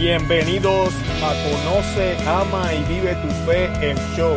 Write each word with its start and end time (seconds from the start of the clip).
Bienvenidos 0.00 0.94
a 1.22 1.34
Conoce, 1.44 2.16
Ama 2.26 2.72
y 2.72 2.82
Vive 2.84 3.14
tu 3.16 3.28
Fe, 3.44 3.66
el 3.82 3.98
show. 4.16 4.34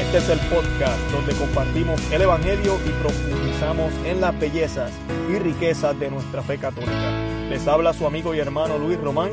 Este 0.00 0.16
es 0.16 0.28
el 0.30 0.38
podcast 0.48 0.98
donde 1.12 1.34
compartimos 1.34 2.00
el 2.10 2.22
Evangelio 2.22 2.78
y 2.86 2.88
profundizamos 3.02 3.92
en 4.06 4.22
las 4.22 4.40
bellezas 4.40 4.90
y 5.28 5.38
riquezas 5.38 6.00
de 6.00 6.10
nuestra 6.10 6.40
fe 6.40 6.56
católica. 6.56 7.12
Les 7.50 7.68
habla 7.68 7.92
su 7.92 8.06
amigo 8.06 8.34
y 8.34 8.38
hermano 8.38 8.78
Luis 8.78 8.98
Román 8.98 9.28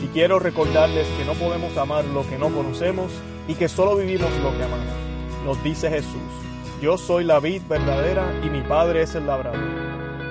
y 0.00 0.06
quiero 0.06 0.38
recordarles 0.38 1.08
que 1.18 1.24
no 1.24 1.32
podemos 1.32 1.76
amar 1.78 2.04
lo 2.04 2.24
que 2.24 2.38
no 2.38 2.50
conocemos 2.50 3.10
y 3.48 3.54
que 3.54 3.66
solo 3.66 3.96
vivimos 3.96 4.30
lo 4.40 4.56
que 4.56 4.62
amamos. 4.62 4.94
Nos 5.44 5.60
dice 5.64 5.90
Jesús, 5.90 6.30
yo 6.80 6.96
soy 6.96 7.24
la 7.24 7.40
vid 7.40 7.62
verdadera 7.68 8.24
y 8.44 8.50
mi 8.50 8.60
Padre 8.60 9.02
es 9.02 9.16
el 9.16 9.26
labrador. 9.26 9.58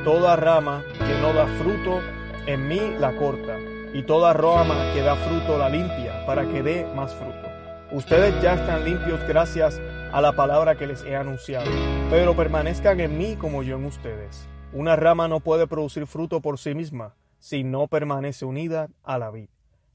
Toda 0.05 0.38
rama 0.38 0.81
que 0.98 1.20
no 1.20 1.34
da 1.34 1.45
fruto, 1.58 1.99
en 2.45 2.70
mí 2.70 2.80
la 2.98 3.13
corta 3.17 3.58
y 3.93 4.03
toda 4.03 4.33
rama 4.33 4.91
que 4.93 5.02
da 5.02 5.15
fruto 5.15 5.57
la 5.57 5.70
limpia 5.70 6.25
para 6.25 6.45
que 6.45 6.63
dé 6.63 6.85
más 6.95 7.13
fruto. 7.13 7.47
Ustedes 7.91 8.33
ya 8.41 8.55
están 8.55 8.83
limpios 8.83 9.19
gracias 9.27 9.79
a 10.11 10.19
la 10.19 10.35
palabra 10.35 10.75
que 10.75 10.88
les 10.88 11.03
he 11.03 11.16
anunciado, 11.16 11.69
pero 12.09 12.35
permanezcan 12.35 12.99
en 12.99 13.17
mí 13.17 13.35
como 13.35 13.61
yo 13.61 13.77
en 13.77 13.85
ustedes. 13.85 14.47
Una 14.71 14.95
rama 14.95 15.27
no 15.27 15.41
puede 15.41 15.67
producir 15.67 16.07
fruto 16.07 16.41
por 16.41 16.57
sí 16.57 16.73
misma 16.73 17.13
si 17.38 17.63
no 17.63 17.88
permanece 17.88 18.45
unida 18.45 18.89
a 19.03 19.19
la 19.19 19.29
vid. 19.29 19.49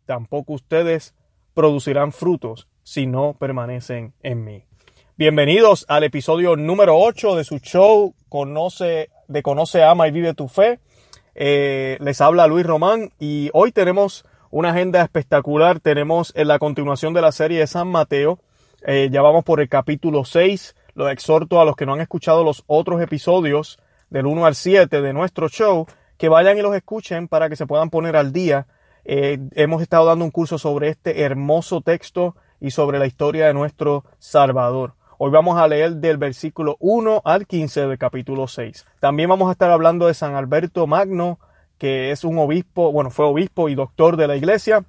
Tampoco 0.06 0.52
ustedes 0.52 1.14
producirán 1.54 2.12
frutos 2.12 2.68
si 2.84 3.06
no 3.06 3.34
permanecen 3.34 4.14
en 4.22 4.44
mí. 4.44 4.64
Bienvenidos 5.16 5.84
al 5.88 6.04
episodio 6.04 6.54
número 6.54 6.96
8 6.96 7.34
de 7.34 7.42
su 7.42 7.58
show 7.58 8.14
Conoce, 8.28 9.10
de 9.26 9.42
Conoce, 9.42 9.82
Ama 9.82 10.06
y 10.06 10.12
Vive 10.12 10.34
tu 10.34 10.46
Fe. 10.46 10.78
Eh, 11.40 11.98
les 12.00 12.20
habla 12.20 12.48
Luis 12.48 12.66
Román 12.66 13.12
y 13.20 13.48
hoy 13.52 13.70
tenemos 13.70 14.24
una 14.50 14.70
agenda 14.70 15.00
espectacular. 15.02 15.78
Tenemos 15.78 16.32
en 16.34 16.48
la 16.48 16.58
continuación 16.58 17.14
de 17.14 17.22
la 17.22 17.30
serie 17.30 17.60
de 17.60 17.68
San 17.68 17.86
Mateo. 17.86 18.40
Eh, 18.84 19.08
ya 19.12 19.22
vamos 19.22 19.44
por 19.44 19.60
el 19.60 19.68
capítulo 19.68 20.24
6. 20.24 20.74
Lo 20.94 21.08
exhorto 21.08 21.60
a 21.60 21.64
los 21.64 21.76
que 21.76 21.86
no 21.86 21.94
han 21.94 22.00
escuchado 22.00 22.42
los 22.42 22.64
otros 22.66 23.00
episodios 23.00 23.78
del 24.10 24.26
1 24.26 24.46
al 24.46 24.56
7 24.56 25.00
de 25.00 25.12
nuestro 25.12 25.48
show 25.48 25.86
que 26.16 26.28
vayan 26.28 26.58
y 26.58 26.62
los 26.62 26.74
escuchen 26.74 27.28
para 27.28 27.48
que 27.48 27.54
se 27.54 27.68
puedan 27.68 27.88
poner 27.88 28.16
al 28.16 28.32
día. 28.32 28.66
Eh, 29.04 29.38
hemos 29.54 29.80
estado 29.80 30.06
dando 30.06 30.24
un 30.24 30.32
curso 30.32 30.58
sobre 30.58 30.88
este 30.88 31.22
hermoso 31.22 31.82
texto 31.82 32.34
y 32.60 32.72
sobre 32.72 32.98
la 32.98 33.06
historia 33.06 33.46
de 33.46 33.54
nuestro 33.54 34.04
Salvador. 34.18 34.97
Hoy 35.20 35.32
vamos 35.32 35.58
a 35.58 35.66
leer 35.66 35.96
del 35.96 36.16
versículo 36.16 36.76
1 36.78 37.22
al 37.24 37.48
15 37.48 37.88
del 37.88 37.98
capítulo 37.98 38.46
6. 38.46 38.86
También 39.00 39.28
vamos 39.28 39.48
a 39.48 39.52
estar 39.52 39.68
hablando 39.68 40.06
de 40.06 40.14
San 40.14 40.36
Alberto 40.36 40.86
Magno, 40.86 41.40
que 41.76 42.12
es 42.12 42.22
un 42.22 42.38
obispo, 42.38 42.92
bueno, 42.92 43.10
fue 43.10 43.24
obispo 43.24 43.68
y 43.68 43.74
doctor 43.74 44.16
de 44.16 44.28
la 44.28 44.36
iglesia. 44.36 44.84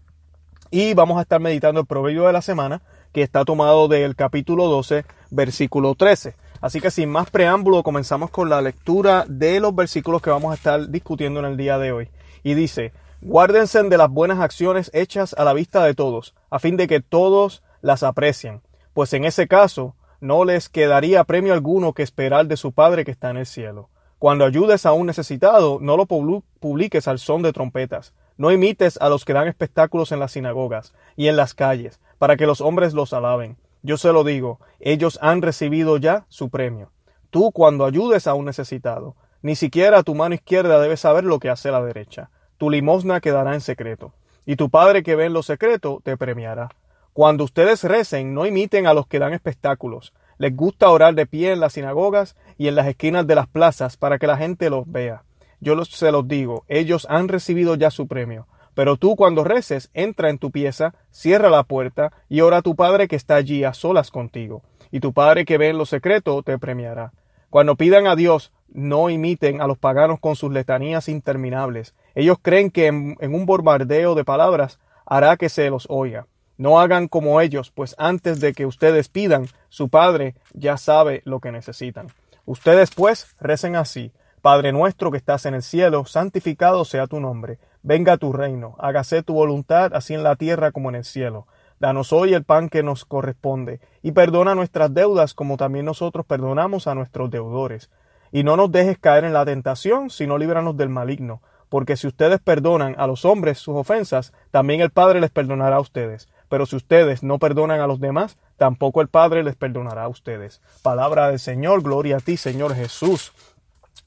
Y 0.69 0.93
vamos 0.93 1.17
a 1.17 1.23
estar 1.23 1.41
meditando 1.41 1.81
el 1.81 1.87
proverbio 1.87 2.27
de 2.27 2.33
la 2.33 2.43
semana, 2.43 2.83
que 3.11 3.23
está 3.23 3.43
tomado 3.43 3.87
del 3.87 4.15
capítulo 4.15 4.67
12, 4.67 5.03
versículo 5.31 5.95
13. 5.95 6.35
Así 6.61 6.79
que 6.79 6.91
sin 6.91 7.09
más 7.09 7.31
preámbulo, 7.31 7.81
comenzamos 7.81 8.29
con 8.29 8.49
la 8.49 8.61
lectura 8.61 9.25
de 9.27 9.59
los 9.59 9.73
versículos 9.73 10.21
que 10.21 10.29
vamos 10.29 10.51
a 10.51 10.55
estar 10.55 10.89
discutiendo 10.89 11.39
en 11.39 11.47
el 11.47 11.57
día 11.57 11.79
de 11.79 11.91
hoy. 11.91 12.09
Y 12.43 12.53
dice, 12.53 12.93
guárdense 13.21 13.81
de 13.81 13.97
las 13.97 14.11
buenas 14.11 14.37
acciones 14.37 14.91
hechas 14.93 15.33
a 15.39 15.43
la 15.43 15.53
vista 15.53 15.83
de 15.83 15.95
todos, 15.95 16.35
a 16.51 16.59
fin 16.59 16.77
de 16.77 16.87
que 16.87 16.99
todos 16.99 17.63
las 17.81 18.03
aprecien, 18.03 18.61
pues 18.93 19.11
en 19.13 19.25
ese 19.25 19.47
caso 19.47 19.95
no 20.21 20.45
les 20.45 20.69
quedaría 20.69 21.23
premio 21.23 21.53
alguno 21.53 21.93
que 21.93 22.03
esperar 22.03 22.47
de 22.47 22.57
su 22.57 22.71
Padre 22.71 23.05
que 23.05 23.11
está 23.11 23.29
en 23.29 23.37
el 23.37 23.45
cielo. 23.45 23.89
Cuando 24.19 24.43
ayudes 24.43 24.85
a 24.85 24.91
un 24.91 25.07
necesitado, 25.07 25.79
no 25.81 25.95
lo 25.95 26.05
publiques 26.05 27.07
al 27.07 27.19
son 27.19 27.41
de 27.41 27.53
trompetas. 27.53 28.13
No 28.37 28.51
imites 28.51 28.97
a 29.01 29.09
los 29.09 29.25
que 29.25 29.33
dan 29.33 29.47
espectáculos 29.47 30.11
en 30.11 30.19
las 30.19 30.31
sinagogas 30.31 30.93
y 31.15 31.27
en 31.27 31.35
las 31.35 31.53
calles, 31.53 31.99
para 32.17 32.37
que 32.37 32.45
los 32.45 32.61
hombres 32.61 32.93
los 32.93 33.13
alaben. 33.13 33.57
Yo 33.81 33.97
se 33.97 34.11
lo 34.11 34.23
digo, 34.23 34.59
ellos 34.79 35.19
han 35.21 35.41
recibido 35.41 35.97
ya 35.97 36.25
su 36.27 36.49
premio. 36.49 36.91
Tú, 37.29 37.51
cuando 37.51 37.85
ayudes 37.85 38.27
a 38.27 38.33
un 38.33 38.45
necesitado, 38.45 39.15
ni 39.41 39.55
siquiera 39.55 40.03
tu 40.03 40.15
mano 40.15 40.35
izquierda 40.35 40.81
debe 40.81 40.97
saber 40.97 41.23
lo 41.23 41.39
que 41.39 41.49
hace 41.49 41.71
la 41.71 41.81
derecha. 41.81 42.29
Tu 42.57 42.69
limosna 42.69 43.21
quedará 43.21 43.53
en 43.53 43.61
secreto, 43.61 44.13
y 44.45 44.57
tu 44.57 44.69
Padre 44.69 45.03
que 45.03 45.15
ve 45.15 45.25
en 45.25 45.33
lo 45.33 45.43
secreto 45.43 46.01
te 46.03 46.17
premiará. 46.17 46.69
Cuando 47.13 47.43
ustedes 47.43 47.83
recen, 47.83 48.33
no 48.33 48.45
imiten 48.45 48.87
a 48.87 48.93
los 48.93 49.07
que 49.07 49.19
dan 49.19 49.33
espectáculos. 49.33 50.13
Les 50.37 50.55
gusta 50.55 50.89
orar 50.89 51.15
de 51.15 51.25
pie 51.25 51.51
en 51.51 51.59
las 51.59 51.73
sinagogas 51.73 52.35
y 52.57 52.67
en 52.67 52.75
las 52.75 52.87
esquinas 52.87 53.27
de 53.27 53.35
las 53.35 53.47
plazas 53.47 53.97
para 53.97 54.19
que 54.19 54.27
la 54.27 54.37
gente 54.37 54.69
los 54.69 54.89
vea. 54.89 55.23
Yo 55.59 55.83
se 55.83 56.11
los 56.11 56.27
digo, 56.27 56.63
ellos 56.69 57.05
han 57.09 57.27
recibido 57.27 57.75
ya 57.75 57.91
su 57.91 58.07
premio. 58.07 58.47
Pero 58.73 58.95
tú 58.95 59.17
cuando 59.17 59.43
reces, 59.43 59.89
entra 59.93 60.29
en 60.29 60.37
tu 60.37 60.51
pieza, 60.51 60.95
cierra 61.11 61.49
la 61.49 61.63
puerta 61.63 62.13
y 62.29 62.39
ora 62.39 62.57
a 62.57 62.61
tu 62.61 62.77
Padre 62.77 63.09
que 63.09 63.17
está 63.17 63.35
allí 63.35 63.65
a 63.65 63.73
solas 63.73 64.11
contigo. 64.11 64.63
Y 64.91 65.01
tu 65.01 65.11
Padre 65.11 65.43
que 65.43 65.57
ve 65.57 65.69
en 65.69 65.77
lo 65.77 65.85
secreto 65.85 66.41
te 66.43 66.57
premiará. 66.57 67.11
Cuando 67.49 67.75
pidan 67.75 68.07
a 68.07 68.15
Dios, 68.15 68.53
no 68.69 69.09
imiten 69.09 69.59
a 69.59 69.67
los 69.67 69.77
paganos 69.77 70.19
con 70.21 70.37
sus 70.37 70.53
letanías 70.53 71.09
interminables. 71.09 71.93
Ellos 72.15 72.37
creen 72.41 72.71
que 72.71 72.87
en, 72.87 73.17
en 73.19 73.33
un 73.33 73.45
bombardeo 73.45 74.15
de 74.15 74.23
palabras 74.23 74.79
hará 75.05 75.35
que 75.35 75.49
se 75.49 75.69
los 75.69 75.87
oiga. 75.89 76.27
No 76.59 76.81
hagan 76.81 77.07
como 77.07 77.39
ellos, 77.39 77.71
pues 77.71 77.95
antes 77.97 78.41
de 78.41 78.51
que 78.51 78.65
ustedes 78.65 79.07
pidan, 79.07 79.47
su 79.69 79.87
Padre 79.87 80.35
ya 80.51 80.75
sabe 80.75 81.21
lo 81.23 81.39
que 81.39 81.53
necesitan. 81.53 82.07
Ustedes 82.45 82.91
pues 82.93 83.33
recen 83.39 83.77
así. 83.77 84.11
Padre 84.41 84.73
nuestro 84.73 85.09
que 85.09 85.15
estás 85.15 85.45
en 85.45 85.53
el 85.53 85.63
cielo, 85.63 86.03
santificado 86.03 86.83
sea 86.83 87.07
tu 87.07 87.21
nombre. 87.21 87.59
Venga 87.81 88.17
tu 88.17 88.33
reino, 88.33 88.75
hágase 88.77 89.23
tu 89.23 89.35
voluntad, 89.35 89.93
así 89.95 90.13
en 90.13 90.21
la 90.21 90.35
tierra 90.35 90.73
como 90.73 90.89
en 90.89 90.95
el 90.95 91.05
cielo. 91.05 91.47
Danos 91.79 92.11
hoy 92.11 92.33
el 92.33 92.43
pan 92.43 92.67
que 92.67 92.83
nos 92.83 93.05
corresponde, 93.05 93.79
y 94.01 94.11
perdona 94.11 94.53
nuestras 94.53 94.93
deudas 94.93 95.33
como 95.33 95.55
también 95.55 95.85
nosotros 95.85 96.25
perdonamos 96.25 96.87
a 96.87 96.93
nuestros 96.93 97.31
deudores. 97.31 97.89
Y 98.33 98.43
no 98.43 98.57
nos 98.57 98.69
dejes 98.69 98.99
caer 98.99 99.23
en 99.23 99.31
la 99.31 99.45
tentación, 99.45 100.09
sino 100.09 100.37
líbranos 100.37 100.75
del 100.75 100.89
maligno, 100.89 101.41
porque 101.69 101.95
si 101.95 102.07
ustedes 102.07 102.41
perdonan 102.41 102.95
a 102.97 103.07
los 103.07 103.23
hombres 103.23 103.59
sus 103.59 103.77
ofensas, 103.77 104.33
también 104.51 104.81
el 104.81 104.89
Padre 104.89 105.21
les 105.21 105.31
perdonará 105.31 105.77
a 105.77 105.79
ustedes. 105.79 106.27
Pero 106.49 106.65
si 106.65 106.75
ustedes 106.75 107.23
no 107.23 107.37
perdonan 107.39 107.79
a 107.79 107.87
los 107.87 107.99
demás, 107.99 108.37
tampoco 108.57 109.01
el 109.01 109.07
Padre 109.07 109.43
les 109.43 109.55
perdonará 109.55 110.03
a 110.03 110.09
ustedes. 110.09 110.61
Palabra 110.81 111.29
del 111.29 111.39
Señor, 111.39 111.83
gloria 111.83 112.17
a 112.17 112.19
ti, 112.19 112.37
Señor 112.37 112.75
Jesús. 112.75 113.31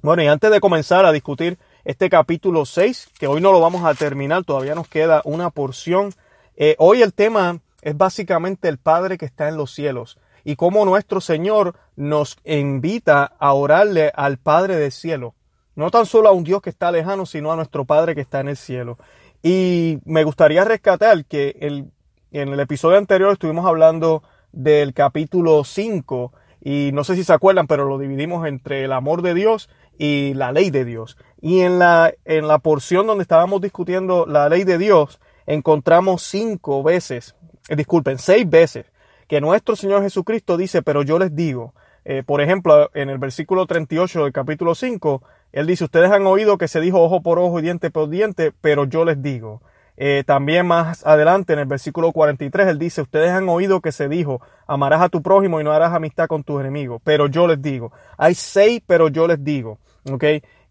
Bueno, 0.03 0.23
y 0.23 0.27
antes 0.27 0.51
de 0.51 0.61
comenzar 0.61 1.07
a 1.07 1.13
discutir 1.13 1.59
este 1.85 2.11
capítulo 2.11 2.67
6, 2.67 3.11
que 3.19 3.29
hoy 3.29 3.41
no 3.41 3.53
lo 3.53 3.61
vamos 3.61 3.85
a 3.85 3.95
terminar, 3.95 4.45
todavía 4.45 4.75
nos 4.75 4.89
queda 4.89 5.23
una 5.25 5.51
porción. 5.51 6.13
Eh, 6.57 6.75
hoy 6.79 7.03
el 7.03 7.15
tema 7.15 7.61
es 7.81 7.97
básicamente 7.97 8.69
el 8.69 8.79
Padre 8.79 9.17
que 9.17 9.27
está 9.27 9.49
en 9.49 9.57
los 9.57 9.73
cielos 9.73 10.19
y 10.45 10.57
cómo 10.57 10.85
nuestro 10.85 11.21
Señor 11.21 11.77
nos 11.95 12.37
invita 12.45 13.33
a 13.39 13.53
orarle 13.53 14.13
al 14.15 14.39
Padre 14.39 14.77
del 14.77 14.93
cielo. 14.93 15.35
No 15.75 15.91
tan 15.91 16.07
solo 16.07 16.29
a 16.29 16.33
un 16.33 16.45
Dios 16.45 16.61
que 16.61 16.71
está 16.71 16.91
lejano, 16.91 17.25
sino 17.25 17.53
a 17.53 17.57
nuestro 17.57 17.85
Padre 17.85 18.15
que 18.15 18.21
está 18.21 18.41
en 18.41 18.49
el 18.49 18.57
cielo. 18.57 18.99
Y 19.43 19.99
me 20.05 20.25
gustaría 20.25 20.65
rescatar 20.65 21.25
que 21.25 21.57
el 21.61 21.91
en 22.33 22.49
el 22.49 22.61
episodio 22.61 22.99
anterior 22.99 23.33
estuvimos 23.33 23.67
hablando 23.67 24.23
del 24.53 24.95
capítulo 24.95 25.65
5 25.65 26.33
y 26.63 26.91
no 26.93 27.05
sé 27.05 27.15
si 27.15 27.25
se 27.25 27.33
acuerdan, 27.33 27.67
pero 27.67 27.85
lo 27.85 27.99
dividimos 27.99 28.47
entre 28.47 28.85
el 28.85 28.93
amor 28.93 29.23
de 29.23 29.35
Dios 29.35 29.69
y 29.99 30.33
la 30.35 30.53
ley 30.53 30.71
de 30.71 30.85
Dios. 30.85 31.19
Y 31.41 31.61
en 31.61 31.79
la, 31.79 32.15
en 32.25 32.49
la 32.49 32.59
porción 32.59 33.07
donde 33.07 33.23
estábamos 33.23 33.61
discutiendo 33.61 34.27
la 34.27 34.49
ley 34.49 34.65
de 34.65 34.79
Dios, 34.79 35.21
encontramos 35.47 36.23
cinco 36.23 36.83
veces, 36.83 37.37
eh, 37.69 37.77
disculpen, 37.77 38.19
seis 38.19 38.49
veces, 38.49 38.87
que 39.29 39.41
nuestro 39.41 39.77
Señor 39.77 40.03
Jesucristo 40.03 40.57
dice, 40.57 40.83
pero 40.83 41.03
yo 41.03 41.19
les 41.19 41.35
digo, 41.35 41.75
eh, 42.05 42.23
por 42.25 42.41
ejemplo, 42.41 42.91
en 42.95 43.11
el 43.11 43.19
versículo 43.19 43.67
38 43.67 44.25
del 44.25 44.33
capítulo 44.33 44.75
5, 44.75 45.23
Él 45.53 45.67
dice, 45.67 45.85
ustedes 45.85 46.11
han 46.11 46.27
oído 46.27 46.59
que 46.59 46.69
se 46.69 46.81
dijo 46.81 47.03
ojo 47.03 47.23
por 47.23 47.39
ojo 47.39 47.59
y 47.59 47.63
diente 47.63 47.91
por 47.91 48.09
diente, 48.09 48.53
pero 48.61 48.85
yo 48.85 49.05
les 49.05 49.21
digo. 49.23 49.61
Eh, 49.97 50.25
también 50.27 50.67
más 50.67 51.05
adelante 51.07 51.53
en 51.53 51.59
el 51.59 51.67
versículo 51.67 52.13
43 52.13 52.69
él 52.69 52.79
dice, 52.79 53.03
ustedes 53.03 53.31
han 53.31 53.49
oído 53.49 53.81
que 53.81 53.93
se 53.93 54.09
dijo, 54.09 54.41
amarás 54.67 55.03
a 55.03 55.09
tu 55.11 55.23
prójimo 55.23 55.61
y 55.61 55.65
no 55.65 55.73
harás 55.73 55.93
amistad 55.93 56.29
con 56.29 56.45
tus 56.45 56.61
enemigos, 56.61 57.03
pero 57.05 57.27
yo 57.27 57.47
les 57.47 57.61
digo, 57.61 57.93
hay 58.17 58.35
seis, 58.35 58.83
pero 58.87 59.09
yo 59.09 59.27
les 59.27 59.45
digo, 59.45 59.79
¿ok? 60.11 60.25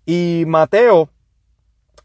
Y 0.06 0.44
Mateo 0.48 1.10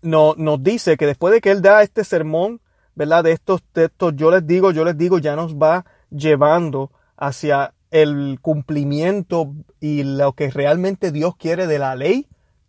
no, 0.03 0.35
nos 0.37 0.63
dice 0.63 0.97
que 0.97 1.07
después 1.07 1.33
de 1.33 1.41
que 1.41 1.51
él 1.51 1.63
da 1.63 1.83
este 1.83 2.05
sermón, 2.05 2.61
¿verdad? 2.95 3.25
De 3.25 3.33
estos 3.33 3.63
textos, 3.73 4.15
yo 4.17 4.31
les 4.31 4.47
digo, 4.47 4.71
yo 4.71 4.85
les 4.85 4.97
digo, 4.97 5.19
ya 5.19 5.37
nos 5.37 5.57
va 5.57 5.85
llevando 6.11 6.91
hacia 7.17 7.75
el 7.91 8.39
cumplimiento 8.43 9.55
y 9.81 10.03
lo 10.03 10.33
que 10.33 10.51
realmente 10.51 11.13
Dios 11.13 11.37
quiere 11.37 11.67
de 11.67 11.79
la 11.79 11.95
ley, 11.95 12.27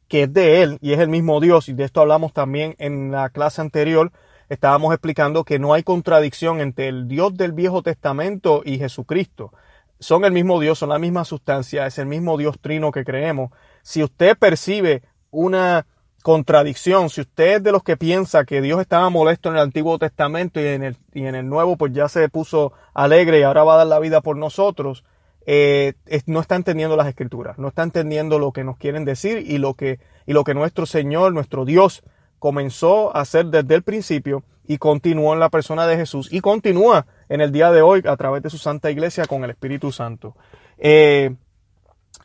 que 0.08 0.24
es 0.24 0.34
de 0.34 0.62
Él 0.62 0.78
y 0.82 0.94
es 0.94 1.00
el 1.00 1.10
mismo 1.10 1.40
Dios, 1.42 1.70
y 1.70 1.74
de 1.74 1.84
esto 1.84 2.02
hablamos 2.02 2.34
también 2.34 2.76
en 2.78 3.12
la 3.12 3.30
clase 3.30 3.62
anterior, 3.62 4.12
estábamos 4.50 4.94
explicando 4.94 5.44
que 5.44 5.60
no 5.60 5.74
hay 5.74 5.84
contradicción 5.84 6.62
entre 6.62 6.88
el 6.88 7.08
Dios 7.08 7.36
del 7.36 7.52
Viejo 7.52 7.82
Testamento 7.82 8.62
y 8.66 8.78
Jesucristo. 8.78 9.54
Son 10.00 10.26
el 10.26 10.32
mismo 10.32 10.60
Dios, 10.60 10.80
son 10.80 10.90
la 10.90 11.00
misma 11.00 11.26
sustancia, 11.26 11.88
es 11.88 11.98
el 11.98 12.06
mismo 12.06 12.38
Dios 12.38 12.60
trino 12.60 12.92
que 12.92 13.04
creemos. 13.04 13.52
Si 13.82 14.04
usted 14.04 14.38
percibe 14.38 15.02
una 15.32 15.86
contradicción. 16.28 17.10
Si 17.10 17.22
usted 17.22 17.56
es 17.56 17.64
de 17.64 17.72
los 17.72 17.84
que 17.84 17.96
piensa 17.96 18.44
que 18.44 18.62
Dios 18.62 18.82
estaba 18.82 19.10
molesto 19.10 19.48
en 19.48 19.56
el 19.56 19.62
Antiguo 19.62 19.98
Testamento 19.98 20.60
y 20.60 20.66
en 20.66 20.84
el, 20.84 20.98
y 21.14 21.26
en 21.26 21.36
el 21.36 21.48
Nuevo 21.48 21.78
pues 21.78 21.94
ya 21.94 22.10
se 22.10 22.28
puso 22.28 22.74
alegre 22.94 23.40
y 23.40 23.44
ahora 23.44 23.64
va 23.64 23.76
a 23.76 23.78
dar 23.78 23.88
la 23.88 24.00
vida 24.00 24.20
por 24.20 24.36
nosotros, 24.36 25.06
eh, 25.46 25.94
no 26.26 26.42
está 26.42 26.58
entendiendo 26.58 26.98
las 26.98 27.08
escrituras, 27.08 27.58
no 27.58 27.70
está 27.70 27.84
entendiendo 27.84 28.40
lo 28.40 28.52
que 28.52 28.66
nos 28.66 28.76
quieren 28.76 29.06
decir 29.06 29.38
y 29.38 29.58
lo 29.58 29.76
que, 29.76 30.02
y 30.26 30.34
lo 30.34 30.44
que 30.44 30.54
nuestro 30.54 30.86
Señor, 30.86 31.32
nuestro 31.32 31.64
Dios, 31.64 32.04
comenzó 32.40 33.16
a 33.16 33.22
hacer 33.22 33.48
desde 33.48 33.76
el 33.76 33.84
principio 33.84 34.44
y 34.68 34.78
continuó 34.78 35.34
en 35.34 35.40
la 35.40 35.50
persona 35.50 35.88
de 35.88 35.96
Jesús 35.96 36.32
y 36.32 36.42
continúa 36.42 37.08
en 37.30 37.42
el 37.42 37.52
día 37.52 37.72
de 37.72 37.82
hoy 37.82 38.04
a 38.06 38.16
través 38.18 38.44
de 38.44 38.50
su 38.50 38.58
Santa 38.58 38.92
Iglesia 38.92 39.26
con 39.26 39.44
el 39.44 39.50
Espíritu 39.50 39.92
Santo. 39.92 40.36
Eh, 40.78 41.36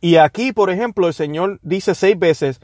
y 0.00 0.17
aquí, 0.17 0.53
por 0.53 0.70
ejemplo, 0.70 1.06
el 1.06 1.14
Señor 1.14 1.61
dice 1.62 1.94
seis 1.94 2.19
veces, 2.19 2.61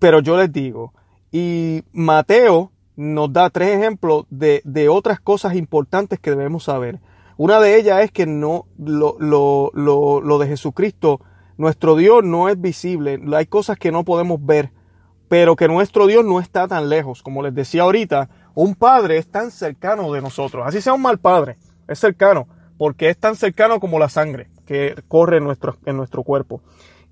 pero 0.00 0.20
yo 0.20 0.36
les 0.36 0.52
digo, 0.52 0.92
y 1.30 1.84
Mateo 1.92 2.72
nos 2.96 3.32
da 3.32 3.48
tres 3.50 3.76
ejemplos 3.76 4.26
de, 4.28 4.60
de 4.64 4.88
otras 4.88 5.20
cosas 5.20 5.54
importantes 5.54 6.18
que 6.18 6.30
debemos 6.30 6.64
saber. 6.64 6.98
Una 7.36 7.60
de 7.60 7.78
ellas 7.78 8.02
es 8.02 8.10
que 8.10 8.26
no, 8.26 8.66
lo, 8.76 9.14
lo, 9.20 9.70
lo, 9.72 10.20
lo 10.20 10.38
de 10.38 10.48
Jesucristo, 10.48 11.20
nuestro 11.56 11.94
Dios 11.94 12.24
no 12.24 12.48
es 12.48 12.60
visible, 12.60 13.20
hay 13.32 13.46
cosas 13.46 13.78
que 13.78 13.92
no 13.92 14.04
podemos 14.04 14.44
ver, 14.44 14.72
pero 15.28 15.56
que 15.56 15.68
nuestro 15.68 16.06
Dios 16.06 16.24
no 16.24 16.40
está 16.40 16.66
tan 16.66 16.88
lejos. 16.88 17.22
Como 17.22 17.42
les 17.42 17.54
decía 17.54 17.82
ahorita, 17.82 18.28
un 18.54 18.74
padre 18.74 19.18
es 19.18 19.30
tan 19.30 19.50
cercano 19.50 20.12
de 20.12 20.20
nosotros, 20.20 20.64
así 20.66 20.80
sea 20.80 20.94
un 20.94 21.02
mal 21.02 21.18
padre, 21.18 21.56
es 21.86 21.98
cercano, 21.98 22.48
porque 22.76 23.08
es 23.10 23.18
tan 23.18 23.36
cercano 23.36 23.80
como 23.80 23.98
la 23.98 24.08
sangre 24.08 24.48
que 24.66 25.02
corre 25.08 25.38
en 25.38 25.44
nuestro, 25.44 25.76
en 25.84 25.96
nuestro 25.96 26.22
cuerpo. 26.22 26.60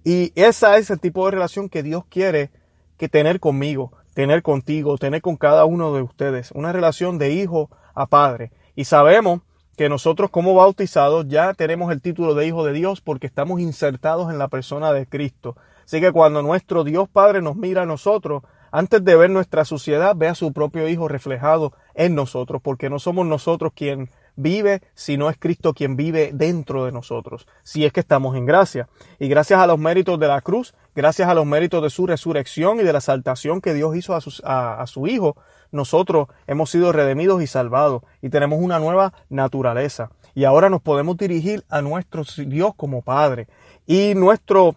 Y 0.05 0.33
esa 0.35 0.77
es 0.79 0.91
el 0.91 1.01
tipo 1.01 1.25
de 1.25 1.33
relación 1.33 1.69
que 1.69 1.83
Dios 1.83 2.05
quiere 2.09 2.51
que 2.97 3.09
tener 3.09 3.41
conmigo, 3.41 3.93
tener 4.15 4.43
contigo, 4.43 4.99
tener 4.99 5.21
con 5.21 5.37
cada 5.37 5.65
uno 5.65 5.93
de 5.95 6.03
ustedes. 6.03 6.53
Una 6.53 6.73
relación 6.73 7.19
de 7.19 7.33
hijo 7.33 7.71
a 7.95 8.07
padre. 8.07 8.53
Y 8.77 8.85
sabemos 8.85 9.41
que 9.77 9.89
nosotros 9.89 10.31
como 10.31 10.55
bautizados 10.55 11.27
ya 11.29 11.55
tenemos 11.55 11.93
el 11.93 12.01
título 12.01 12.35
de 12.35 12.47
hijo 12.47 12.65
de 12.65 12.73
Dios 12.73 13.01
porque 13.01 13.27
estamos 13.27 13.61
insertados 13.61 14.31
en 14.31 14.39
la 14.39 14.49
persona 14.49 14.93
de 14.93 15.07
Cristo. 15.07 15.57
Así 15.87 16.01
que 16.01 16.13
cuando 16.13 16.43
nuestro 16.43 16.83
Dios 16.83 17.09
Padre 17.09 17.41
nos 17.41 17.57
mira 17.57 17.83
a 17.83 17.87
nosotros, 17.87 18.43
antes 18.73 19.05
de 19.05 19.17
ver 19.17 19.31
nuestra 19.31 19.65
suciedad, 19.65 20.17
ve 20.17 20.29
a 20.29 20.35
su 20.35 20.53
propio 20.53 20.89
Hijo 20.89 21.07
reflejado 21.09 21.73
en 21.95 22.15
nosotros, 22.15 22.61
porque 22.61 22.91
no 22.91 22.99
somos 22.99 23.25
nosotros 23.25 23.73
quien 23.75 24.11
vive, 24.35 24.83
sino 24.95 25.31
es 25.31 25.39
Cristo 25.39 25.73
quien 25.73 25.97
vive 25.97 26.33
dentro 26.35 26.85
de 26.85 26.93
nosotros, 26.93 27.47
si 27.63 27.87
es 27.87 27.93
que 27.93 28.01
estamos 28.01 28.37
en 28.37 28.45
gracia. 28.45 28.89
Y 29.21 29.29
gracias 29.29 29.61
a 29.61 29.67
los 29.67 29.79
méritos 29.79 30.19
de 30.19 30.27
la 30.27 30.41
cruz, 30.41 30.75
gracias 30.95 31.29
a 31.29 31.35
los 31.35 31.47
méritos 31.47 31.83
de 31.83 31.89
su 31.89 32.07
resurrección 32.07 32.81
y 32.81 32.83
de 32.83 32.93
la 32.93 33.01
saltación 33.01 33.61
que 33.61 33.73
Dios 33.73 33.97
hizo 33.97 34.15
a, 34.15 34.83
a 34.83 34.87
su 34.89 35.07
Hijo, 35.07 35.37
nosotros 35.71 36.29
hemos 36.49 36.69
sido 36.69 36.93
redimidos 36.93 37.43
y 37.43 37.47
salvados 37.47 38.03
y 38.21 38.29
tenemos 38.29 38.59
una 38.61 38.81
nueva 38.81 39.13
naturaleza. 39.31 40.11
Y 40.35 40.45
ahora 40.45 40.69
nos 40.69 40.83
podemos 40.83 41.17
dirigir 41.17 41.65
a 41.71 41.81
nuestro 41.81 42.25
Dios 42.37 42.73
como 42.77 43.03
Padre. 43.03 43.49
Y 43.87 44.15
nuestro 44.15 44.77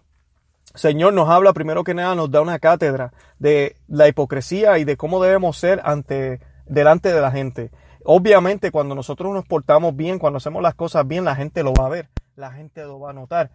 Señor 0.74 1.12
nos 1.12 1.28
habla 1.28 1.52
primero 1.52 1.82
que 1.82 1.94
nada, 1.94 2.14
nos 2.14 2.30
da 2.30 2.40
una 2.40 2.58
cátedra 2.58 3.12
de 3.38 3.76
la 3.88 4.06
hipocresía 4.06 4.78
y 4.78 4.84
de 4.84 4.96
cómo 4.96 5.22
debemos 5.22 5.56
ser 5.58 5.80
ante, 5.84 6.40
delante 6.66 7.12
de 7.12 7.20
la 7.20 7.30
gente. 7.30 7.70
Obviamente 8.04 8.70
cuando 8.70 8.94
nosotros 8.94 9.32
nos 9.34 9.44
portamos 9.44 9.96
bien, 9.96 10.18
cuando 10.18 10.38
hacemos 10.38 10.62
las 10.62 10.74
cosas 10.74 11.06
bien, 11.06 11.24
la 11.24 11.34
gente 11.34 11.62
lo 11.62 11.72
va 11.74 11.86
a 11.86 11.90
ver, 11.90 12.08
la 12.36 12.52
gente 12.52 12.84
lo 12.84 13.00
va 13.00 13.10
a 13.10 13.14
notar. 13.14 13.50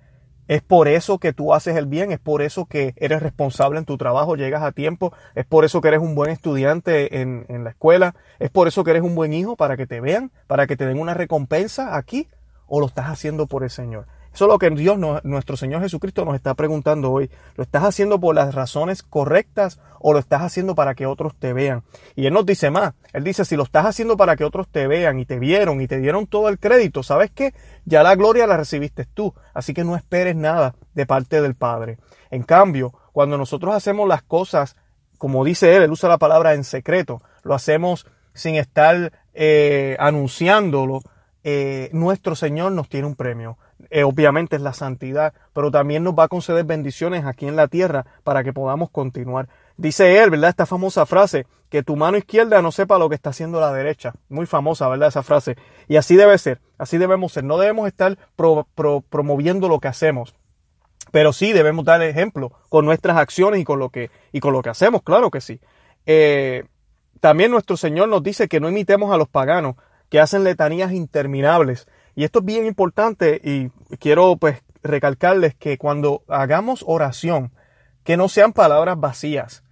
Es 0.47 0.61
por 0.61 0.87
eso 0.87 1.17
que 1.17 1.33
tú 1.33 1.53
haces 1.53 1.75
el 1.75 1.87
bien, 1.87 2.11
es 2.11 2.19
por 2.19 2.43
eso 2.43 2.65
que 2.65 2.93
eres 2.97 3.23
responsable 3.23 3.79
en 3.79 3.85
tu 3.85 3.97
trabajo, 3.97 4.35
llegas 4.35 4.61
a 4.61 4.73
tiempo, 4.73 5.11
es 5.33 5.45
por 5.45 5.65
eso 5.65 5.81
que 5.81 5.87
eres 5.87 6.01
un 6.01 6.13
buen 6.13 6.29
estudiante 6.29 7.21
en, 7.21 7.45
en 7.49 7.63
la 7.63 7.71
escuela, 7.71 8.13
es 8.37 8.51
por 8.51 8.67
eso 8.67 8.83
que 8.83 8.91
eres 8.91 9.01
un 9.01 9.15
buen 9.15 9.33
hijo 9.33 9.55
para 9.55 9.75
que 9.75 9.87
te 9.87 10.01
vean, 10.01 10.31
para 10.45 10.67
que 10.67 10.77
te 10.77 10.85
den 10.85 10.99
una 10.99 11.15
recompensa 11.15 11.97
aquí, 11.97 12.27
o 12.67 12.79
lo 12.79 12.85
estás 12.85 13.07
haciendo 13.07 13.47
por 13.47 13.63
el 13.63 13.71
Señor. 13.71 14.05
Eso 14.35 14.47
es 14.47 14.49
lo 14.49 14.59
que 14.59 14.69
Dios, 14.69 14.99
nuestro 15.23 15.55
Señor 15.55 15.81
Jesucristo 15.81 16.25
nos 16.25 16.35
está 16.35 16.55
preguntando 16.55 17.09
hoy. 17.09 17.31
¿Lo 17.55 17.63
estás 17.63 17.83
haciendo 17.85 18.19
por 18.19 18.35
las 18.35 18.53
razones 18.53 19.01
correctas 19.01 19.79
o 20.01 20.11
lo 20.11 20.19
estás 20.19 20.41
haciendo 20.41 20.75
para 20.75 20.93
que 20.93 21.05
otros 21.05 21.37
te 21.39 21.53
vean? 21.53 21.83
Y 22.17 22.25
Él 22.25 22.33
nos 22.33 22.45
dice 22.45 22.69
más. 22.69 22.95
Él 23.13 23.23
dice, 23.23 23.45
si 23.45 23.55
lo 23.55 23.63
estás 23.63 23.85
haciendo 23.85 24.17
para 24.17 24.35
que 24.35 24.43
otros 24.43 24.67
te 24.67 24.87
vean 24.87 25.19
y 25.19 25.25
te 25.25 25.39
vieron 25.39 25.79
y 25.79 25.87
te 25.87 25.99
dieron 25.99 26.27
todo 26.27 26.49
el 26.49 26.59
crédito, 26.59 27.01
¿sabes 27.01 27.31
qué? 27.31 27.53
Ya 27.85 28.03
la 28.03 28.13
gloria 28.15 28.45
la 28.45 28.57
recibiste 28.57 29.05
tú. 29.05 29.33
Así 29.53 29.73
que 29.73 29.85
no 29.85 29.95
esperes 29.95 30.35
nada 30.35 30.75
de 30.93 31.05
parte 31.05 31.41
del 31.41 31.55
Padre. 31.55 31.97
En 32.29 32.43
cambio, 32.43 32.91
cuando 33.13 33.37
nosotros 33.37 33.73
hacemos 33.73 34.05
las 34.05 34.21
cosas, 34.21 34.75
como 35.17 35.45
dice 35.45 35.77
Él, 35.77 35.83
Él 35.83 35.91
usa 35.91 36.09
la 36.09 36.17
palabra 36.17 36.55
en 36.55 36.65
secreto, 36.65 37.21
lo 37.43 37.53
hacemos 37.53 38.05
sin 38.33 38.55
estar 38.55 39.13
eh, 39.33 39.95
anunciándolo, 39.97 41.03
eh, 41.45 41.89
nuestro 41.93 42.35
Señor 42.35 42.73
nos 42.73 42.89
tiene 42.89 43.07
un 43.07 43.15
premio. 43.15 43.57
Eh, 43.89 44.03
obviamente 44.03 44.55
es 44.55 44.61
la 44.61 44.73
santidad, 44.73 45.33
pero 45.53 45.69
también 45.69 46.03
nos 46.03 46.13
va 46.13 46.23
a 46.23 46.27
conceder 46.27 46.63
bendiciones 46.63 47.25
aquí 47.25 47.47
en 47.47 47.55
la 47.55 47.67
tierra 47.67 48.05
para 48.23 48.43
que 48.43 48.53
podamos 48.53 48.89
continuar. 48.89 49.49
Dice 49.77 50.23
él, 50.23 50.29
¿verdad? 50.29 50.51
Esta 50.51 50.65
famosa 50.65 51.05
frase, 51.05 51.45
que 51.69 51.83
tu 51.83 51.95
mano 51.95 52.17
izquierda 52.17 52.61
no 52.61 52.71
sepa 52.71 52.97
lo 52.97 53.09
que 53.09 53.15
está 53.15 53.31
haciendo 53.31 53.59
la 53.59 53.73
derecha. 53.73 54.13
Muy 54.29 54.45
famosa, 54.45 54.87
¿verdad? 54.87 55.09
Esa 55.09 55.23
frase. 55.23 55.57
Y 55.87 55.97
así 55.97 56.15
debe 56.15 56.37
ser, 56.37 56.61
así 56.77 56.97
debemos 56.97 57.33
ser. 57.33 57.43
No 57.43 57.57
debemos 57.57 57.87
estar 57.87 58.17
promoviendo 59.09 59.67
lo 59.67 59.79
que 59.79 59.89
hacemos, 59.89 60.35
pero 61.11 61.33
sí 61.33 61.51
debemos 61.51 61.85
dar 61.85 62.01
ejemplo 62.01 62.53
con 62.69 62.85
nuestras 62.85 63.17
acciones 63.17 63.59
y 63.59 63.65
con 63.65 63.79
lo 63.79 63.89
que, 63.89 64.09
y 64.31 64.39
con 64.39 64.53
lo 64.53 64.61
que 64.61 64.69
hacemos, 64.69 65.01
claro 65.03 65.29
que 65.29 65.41
sí. 65.41 65.59
Eh, 66.05 66.65
también 67.19 67.51
nuestro 67.51 67.77
Señor 67.77 68.07
nos 68.07 68.23
dice 68.23 68.47
que 68.47 68.59
no 68.59 68.69
imitemos 68.69 69.13
a 69.13 69.17
los 69.17 69.27
paganos 69.27 69.75
que 70.09 70.19
hacen 70.19 70.43
letanías 70.43 70.91
interminables 70.91 71.87
y 72.15 72.23
esto 72.23 72.39
es 72.39 72.45
bien 72.45 72.65
importante 72.65 73.41
y 73.43 73.69
quiero 73.97 74.37
pues 74.37 74.63
recalcarles 74.83 75.55
que 75.55 75.77
cuando 75.77 76.23
hagamos 76.27 76.83
oración, 76.87 77.51
que 78.03 78.17
no 78.17 78.29
sean 78.29 78.53
palabras 78.53 78.99
vacías, 78.99 79.63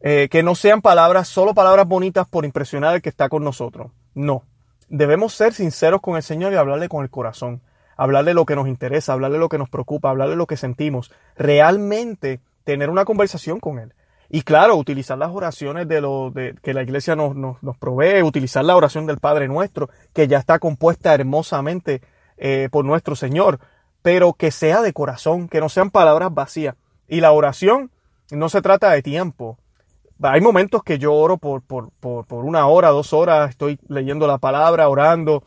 eh, 0.00 0.28
que 0.30 0.42
no 0.42 0.54
sean 0.54 0.80
palabras, 0.80 1.28
solo 1.28 1.54
palabras 1.54 1.86
bonitas 1.86 2.26
por 2.26 2.44
impresionar 2.44 2.94
al 2.94 3.02
que 3.02 3.08
está 3.08 3.28
con 3.28 3.44
nosotros. 3.44 3.92
No, 4.14 4.44
debemos 4.88 5.34
ser 5.34 5.52
sinceros 5.52 6.00
con 6.00 6.16
el 6.16 6.22
Señor 6.22 6.52
y 6.52 6.56
hablarle 6.56 6.88
con 6.88 7.02
el 7.02 7.10
corazón, 7.10 7.62
hablarle 7.96 8.34
lo 8.34 8.46
que 8.46 8.56
nos 8.56 8.68
interesa, 8.68 9.12
hablarle 9.12 9.38
lo 9.38 9.48
que 9.48 9.58
nos 9.58 9.68
preocupa, 9.68 10.10
hablarle 10.10 10.36
lo 10.36 10.46
que 10.46 10.56
sentimos, 10.56 11.12
realmente 11.36 12.40
tener 12.64 12.90
una 12.90 13.04
conversación 13.04 13.60
con 13.60 13.78
Él. 13.78 13.94
Y 14.34 14.42
claro, 14.42 14.76
utilizar 14.76 15.18
las 15.18 15.30
oraciones 15.30 15.86
de 15.86 16.00
lo 16.00 16.30
de, 16.30 16.54
que 16.62 16.72
la 16.72 16.82
iglesia 16.82 17.14
nos, 17.14 17.36
nos, 17.36 17.62
nos, 17.62 17.76
provee, 17.76 18.22
utilizar 18.22 18.64
la 18.64 18.74
oración 18.74 19.04
del 19.04 19.18
Padre 19.18 19.46
Nuestro, 19.46 19.90
que 20.14 20.26
ya 20.26 20.38
está 20.38 20.58
compuesta 20.58 21.12
hermosamente 21.12 22.00
eh, 22.38 22.70
por 22.72 22.86
nuestro 22.86 23.14
Señor, 23.14 23.60
pero 24.00 24.32
que 24.32 24.50
sea 24.50 24.80
de 24.80 24.94
corazón, 24.94 25.48
que 25.48 25.60
no 25.60 25.68
sean 25.68 25.90
palabras 25.90 26.32
vacías. 26.32 26.76
Y 27.08 27.20
la 27.20 27.32
oración 27.32 27.90
no 28.30 28.48
se 28.48 28.62
trata 28.62 28.90
de 28.92 29.02
tiempo. 29.02 29.58
Hay 30.22 30.40
momentos 30.40 30.82
que 30.82 30.98
yo 30.98 31.12
oro 31.12 31.36
por, 31.36 31.60
por, 31.60 31.90
por, 32.00 32.24
por 32.24 32.46
una 32.46 32.66
hora, 32.66 32.88
dos 32.88 33.12
horas, 33.12 33.50
estoy 33.50 33.78
leyendo 33.88 34.26
la 34.26 34.38
palabra, 34.38 34.88
orando, 34.88 35.42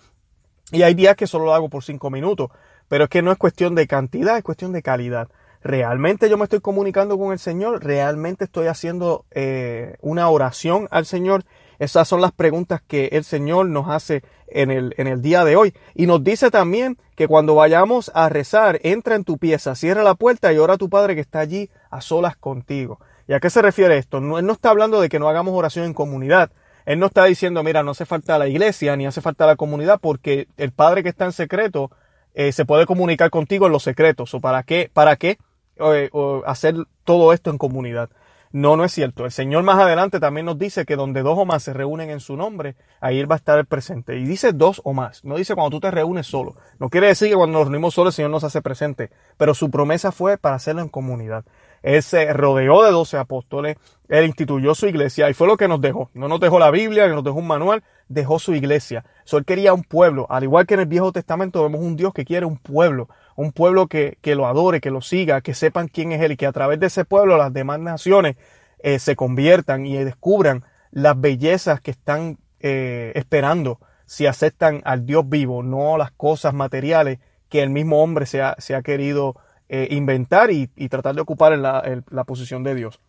y 0.71 0.83
hay 0.83 0.93
días 0.93 1.15
que 1.15 1.25
solo 1.25 1.45
lo 1.45 1.55
hago 1.55 1.69
por 1.69 1.83
cinco 1.83 2.11
minutos. 2.11 2.51
Pero 2.87 3.05
es 3.05 3.09
que 3.09 3.23
no 3.23 3.31
es 3.31 3.39
cuestión 3.39 3.73
de 3.73 3.87
cantidad, 3.87 4.37
es 4.37 4.43
cuestión 4.43 4.73
de 4.73 4.83
calidad. 4.83 5.27
¿Realmente 5.65 6.29
yo 6.29 6.37
me 6.37 6.43
estoy 6.43 6.61
comunicando 6.61 7.17
con 7.17 7.33
el 7.33 7.39
Señor? 7.39 7.83
¿Realmente 7.83 8.43
estoy 8.43 8.67
haciendo 8.67 9.25
eh, 9.31 9.95
una 9.99 10.29
oración 10.29 10.87
al 10.91 11.07
Señor? 11.07 11.43
Esas 11.79 12.07
son 12.07 12.21
las 12.21 12.31
preguntas 12.33 12.83
que 12.87 13.09
el 13.13 13.23
Señor 13.23 13.65
nos 13.69 13.89
hace 13.89 14.21
en 14.45 14.69
el, 14.69 14.93
en 14.97 15.07
el 15.07 15.23
día 15.23 15.43
de 15.43 15.55
hoy. 15.55 15.73
Y 15.95 16.05
nos 16.05 16.23
dice 16.23 16.51
también 16.51 16.99
que 17.15 17.27
cuando 17.27 17.55
vayamos 17.55 18.11
a 18.13 18.29
rezar, 18.29 18.79
entra 18.83 19.15
en 19.15 19.23
tu 19.23 19.39
pieza, 19.39 19.73
cierra 19.73 20.03
la 20.03 20.13
puerta 20.13 20.53
y 20.53 20.59
ora 20.59 20.75
a 20.75 20.77
tu 20.77 20.87
Padre 20.87 21.15
que 21.15 21.21
está 21.21 21.39
allí 21.39 21.71
a 21.89 21.99
solas 21.99 22.37
contigo. 22.37 22.99
¿Y 23.27 23.33
a 23.33 23.39
qué 23.39 23.49
se 23.49 23.63
refiere 23.63 23.97
esto? 23.97 24.21
No, 24.21 24.37
él 24.37 24.45
no 24.45 24.53
está 24.53 24.69
hablando 24.69 25.01
de 25.01 25.09
que 25.09 25.17
no 25.17 25.29
hagamos 25.29 25.55
oración 25.55 25.85
en 25.85 25.95
comunidad. 25.95 26.51
Él 26.85 26.99
no 26.99 27.07
está 27.07 27.25
diciendo, 27.25 27.63
mira, 27.63 27.81
no 27.81 27.89
hace 27.89 28.05
falta 28.05 28.37
la 28.37 28.47
iglesia 28.47 28.95
ni 28.97 29.07
hace 29.07 29.19
falta 29.19 29.47
la 29.47 29.55
comunidad 29.55 29.97
porque 29.99 30.47
el 30.57 30.71
Padre 30.71 31.01
que 31.01 31.09
está 31.09 31.25
en 31.25 31.31
secreto 31.31 31.89
eh, 32.35 32.51
se 32.51 32.65
puede 32.65 32.85
comunicar 32.85 33.31
contigo 33.31 33.65
en 33.65 33.71
los 33.71 33.81
secretos. 33.81 34.31
¿O 34.35 34.39
para 34.39 34.61
qué? 34.61 34.91
¿Para 34.93 35.15
qué? 35.15 35.39
O, 35.79 36.43
hacer 36.45 36.75
todo 37.03 37.33
esto 37.33 37.49
en 37.49 37.57
comunidad. 37.57 38.09
No, 38.51 38.77
no 38.77 38.85
es 38.85 38.93
cierto. 38.93 39.25
El 39.25 39.31
Señor 39.31 39.63
más 39.63 39.77
adelante 39.77 40.21
también 40.21 40.45
nos 40.45 40.57
dice 40.57 40.85
que 40.85 40.95
donde 40.95 41.23
dos 41.23 41.37
o 41.37 41.45
más 41.45 41.63
se 41.63 41.73
reúnen 41.73 42.09
en 42.09 42.21
su 42.21 42.37
nombre, 42.37 42.75
ahí 43.01 43.19
Él 43.19 43.29
va 43.29 43.35
a 43.35 43.37
estar 43.37 43.65
presente. 43.65 44.17
Y 44.17 44.23
dice 44.23 44.53
dos 44.53 44.81
o 44.85 44.93
más. 44.93 45.25
No 45.25 45.35
dice 45.35 45.55
cuando 45.55 45.71
tú 45.71 45.81
te 45.81 45.91
reúnes 45.91 46.27
solo. 46.27 46.55
No 46.79 46.89
quiere 46.89 47.07
decir 47.07 47.29
que 47.29 47.35
cuando 47.35 47.59
nos 47.59 47.67
reunimos 47.67 47.93
solo 47.93 48.09
el 48.09 48.13
Señor 48.13 48.31
nos 48.31 48.45
hace 48.45 48.61
presente. 48.61 49.09
Pero 49.35 49.53
su 49.53 49.69
promesa 49.69 50.13
fue 50.13 50.37
para 50.37 50.55
hacerlo 50.55 50.81
en 50.81 50.87
comunidad. 50.87 51.43
Él 51.85 52.03
se 52.03 52.33
rodeó 52.33 52.83
de 52.83 52.91
doce 52.91 53.17
apóstoles. 53.17 53.77
Él 54.09 54.25
instituyó 54.25 54.75
su 54.75 54.87
iglesia 54.87 55.29
y 55.29 55.33
fue 55.33 55.47
lo 55.47 55.55
que 55.55 55.67
nos 55.67 55.79
dejó. 55.79 56.09
No 56.13 56.27
nos 56.27 56.39
dejó 56.39 56.59
la 56.59 56.71
Biblia, 56.71 57.07
no 57.07 57.15
nos 57.15 57.23
dejó 57.23 57.37
un 57.37 57.47
manual, 57.47 57.83
dejó 58.07 58.39
su 58.39 58.53
iglesia. 58.53 59.05
So, 59.23 59.37
él 59.37 59.45
quería 59.45 59.73
un 59.73 59.83
pueblo. 59.83 60.25
Al 60.29 60.43
igual 60.43 60.65
que 60.65 60.73
en 60.73 60.81
el 60.81 60.87
Viejo 60.87 61.11
Testamento 61.11 61.63
vemos 61.63 61.81
un 61.81 61.95
Dios 61.95 62.13
que 62.13 62.25
quiere 62.25 62.45
un 62.45 62.57
pueblo 62.57 63.07
un 63.35 63.51
pueblo 63.51 63.87
que, 63.87 64.17
que, 64.21 64.35
lo 64.35 64.47
adore, 64.47 64.79
que 64.79 64.91
lo 64.91 65.01
siga, 65.01 65.41
que 65.41 65.53
sepan 65.53 65.89
quién 65.89 66.11
es 66.13 66.21
Él 66.21 66.31
y 66.31 66.37
que 66.37 66.45
a 66.45 66.51
través 66.51 66.79
de 66.79 66.87
ese 66.87 67.05
pueblo 67.05 67.37
las 67.37 67.51
demás 67.51 67.79
naciones 67.79 68.37
eh, 68.79 68.99
se 68.99 69.15
conviertan 69.15 69.85
y 69.85 69.97
descubran 69.97 70.63
las 70.91 71.19
bellezas 71.19 71.81
que 71.81 71.91
están 71.91 72.37
eh, 72.61 73.11
esperando 73.15 73.79
si 74.05 74.27
aceptan 74.27 74.81
al 74.85 75.05
Dios 75.05 75.27
vivo, 75.27 75.63
no 75.63 75.97
las 75.97 76.11
cosas 76.11 76.53
materiales 76.53 77.19
que 77.49 77.61
el 77.61 77.69
mismo 77.69 78.01
hombre 78.01 78.25
se 78.25 78.41
ha, 78.41 78.55
se 78.59 78.75
ha 78.75 78.81
querido 78.81 79.35
eh, 79.69 79.87
inventar 79.91 80.51
y, 80.51 80.67
tratar 80.89 81.15
de 81.15 81.21
ocupar 81.21 81.53
en 81.53 81.61
la, 81.61 82.23
posición 82.25 82.63
de 82.63 82.75
Dios. 82.75 82.99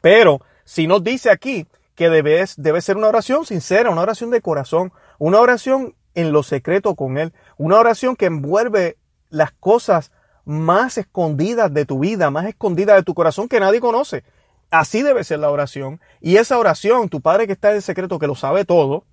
Pero 0.00 0.40
si 0.64 0.86
nos 0.86 1.04
dice 1.04 1.30
aquí 1.30 1.66
que 1.94 2.08
debe, 2.08 2.44
debe 2.56 2.80
ser 2.80 2.96
una 2.96 3.08
oración 3.08 3.44
sincera, 3.44 3.90
una 3.90 4.00
oración 4.02 4.30
de 4.30 4.40
corazón, 4.40 4.92
una 5.18 5.40
oración 5.40 5.94
en 6.14 6.32
lo 6.32 6.42
secreto 6.42 6.94
con 6.94 7.18
Él, 7.18 7.32
una 7.56 7.78
oración 7.78 8.16
que 8.16 8.26
envuelve 8.26 8.96
las 9.30 9.52
cosas 9.52 10.10
más 10.44 10.98
escondidas 10.98 11.72
de 11.72 11.86
tu 11.86 11.98
vida, 11.98 12.30
más 12.30 12.46
escondidas 12.46 12.96
de 12.96 13.02
tu 13.02 13.14
corazón 13.14 13.48
que 13.48 13.60
nadie 13.60 13.80
conoce. 13.80 14.24
Así 14.70 15.02
debe 15.02 15.24
ser 15.24 15.38
la 15.38 15.50
oración. 15.50 16.00
Y 16.20 16.36
esa 16.36 16.58
oración, 16.58 17.08
tu 17.08 17.20
Padre 17.20 17.46
que 17.46 17.52
está 17.52 17.74
en 17.74 17.82
secreto, 17.82 18.18
que 18.18 18.26
lo 18.26 18.34
sabe 18.34 18.64
todo, 18.64 19.04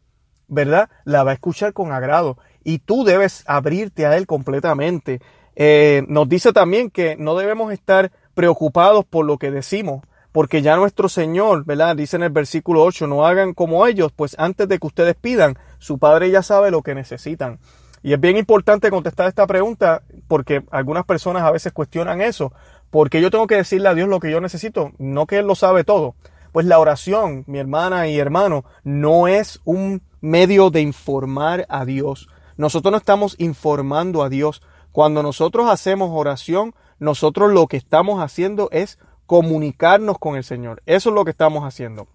¿verdad? 0.48 0.90
La 1.06 1.24
va 1.24 1.32
a 1.32 1.34
escuchar 1.36 1.74
con 1.74 1.92
agrado. 1.92 2.38
Y 2.64 2.80
tú 2.80 3.04
debes 3.04 3.44
abrirte 3.48 4.06
a 4.06 4.18
Él 4.18 4.28
completamente. 4.28 5.22
Eh, 5.64 6.06
nos 6.08 6.28
dice 6.28 6.54
también 6.54 6.90
que 6.90 7.16
no 7.18 7.36
debemos 7.36 7.72
estar 7.72 8.12
preocupados 8.34 9.06
por 9.06 9.28
lo 9.28 9.38
que 9.38 9.52
decimos, 9.52 10.04
porque 10.32 10.64
ya 10.64 10.76
nuestro 10.76 11.08
Señor, 11.08 11.66
¿verdad? 11.66 11.96
Dice 11.96 12.16
en 12.16 12.24
el 12.24 12.32
versículo 12.32 12.82
8, 12.82 13.06
no 13.06 13.28
hagan 13.28 13.54
como 13.54 13.86
ellos, 13.86 14.12
pues 14.12 14.36
antes 14.40 14.68
de 14.68 14.80
que 14.80 14.88
ustedes 14.88 15.14
pidan, 15.14 15.60
su 15.78 16.00
Padre 16.00 16.32
ya 16.32 16.42
sabe 16.42 16.72
lo 16.72 16.82
que 16.82 16.96
necesitan. 16.96 17.60
Y 18.02 18.14
es 18.14 18.20
bien 18.20 18.38
importante 18.38 18.90
contestar 18.90 19.28
esta 19.28 19.46
pregunta 19.46 20.02
porque 20.28 20.64
algunas 20.72 21.06
personas 21.06 21.44
a 21.44 21.52
veces 21.52 21.72
cuestionan 21.74 22.22
eso. 22.22 22.52
porque 22.90 23.22
yo 23.22 23.30
tengo 23.30 23.46
que 23.46 23.58
decirle 23.58 23.88
a 23.88 23.94
Dios 23.94 24.10
lo 24.10 24.20
que 24.20 24.32
yo 24.32 24.42
necesito? 24.42 24.94
No 24.98 25.28
que 25.28 25.38
Él 25.38 25.46
lo 25.46 25.54
sabe 25.54 25.84
todo. 25.84 26.16
Pues 26.54 26.66
la 26.66 26.80
oración, 26.80 27.44
mi 27.46 27.60
hermana 27.60 28.08
y 28.08 28.18
hermano, 28.18 28.66
no 28.84 29.28
es 29.28 29.62
un 29.64 30.02
medio 30.22 30.72
de 30.72 30.82
informar 30.82 31.68
a 31.70 31.86
Dios. 31.86 32.30
Nosotros 32.58 32.92
no 32.92 32.98
estamos 32.98 33.36
informando 33.38 34.24
a 34.24 34.30
Dios. 34.30 34.64
Cuando 34.92 35.24
nosotros 35.24 35.70
hacemos 35.70 36.10
oración, 36.14 36.74
nosotros 37.00 37.52
lo 37.52 37.68
que 37.68 37.78
estamos 37.78 38.22
haciendo 38.22 38.70
es 38.72 39.00
comunicarnos 39.26 40.18
con 40.20 40.36
el 40.36 40.44
Señor. 40.44 40.82
Eso 40.86 41.10
es 41.10 41.16
lo 41.16 41.24
que 41.24 41.32
estamos 41.32 41.64
haciendo. 41.64 42.08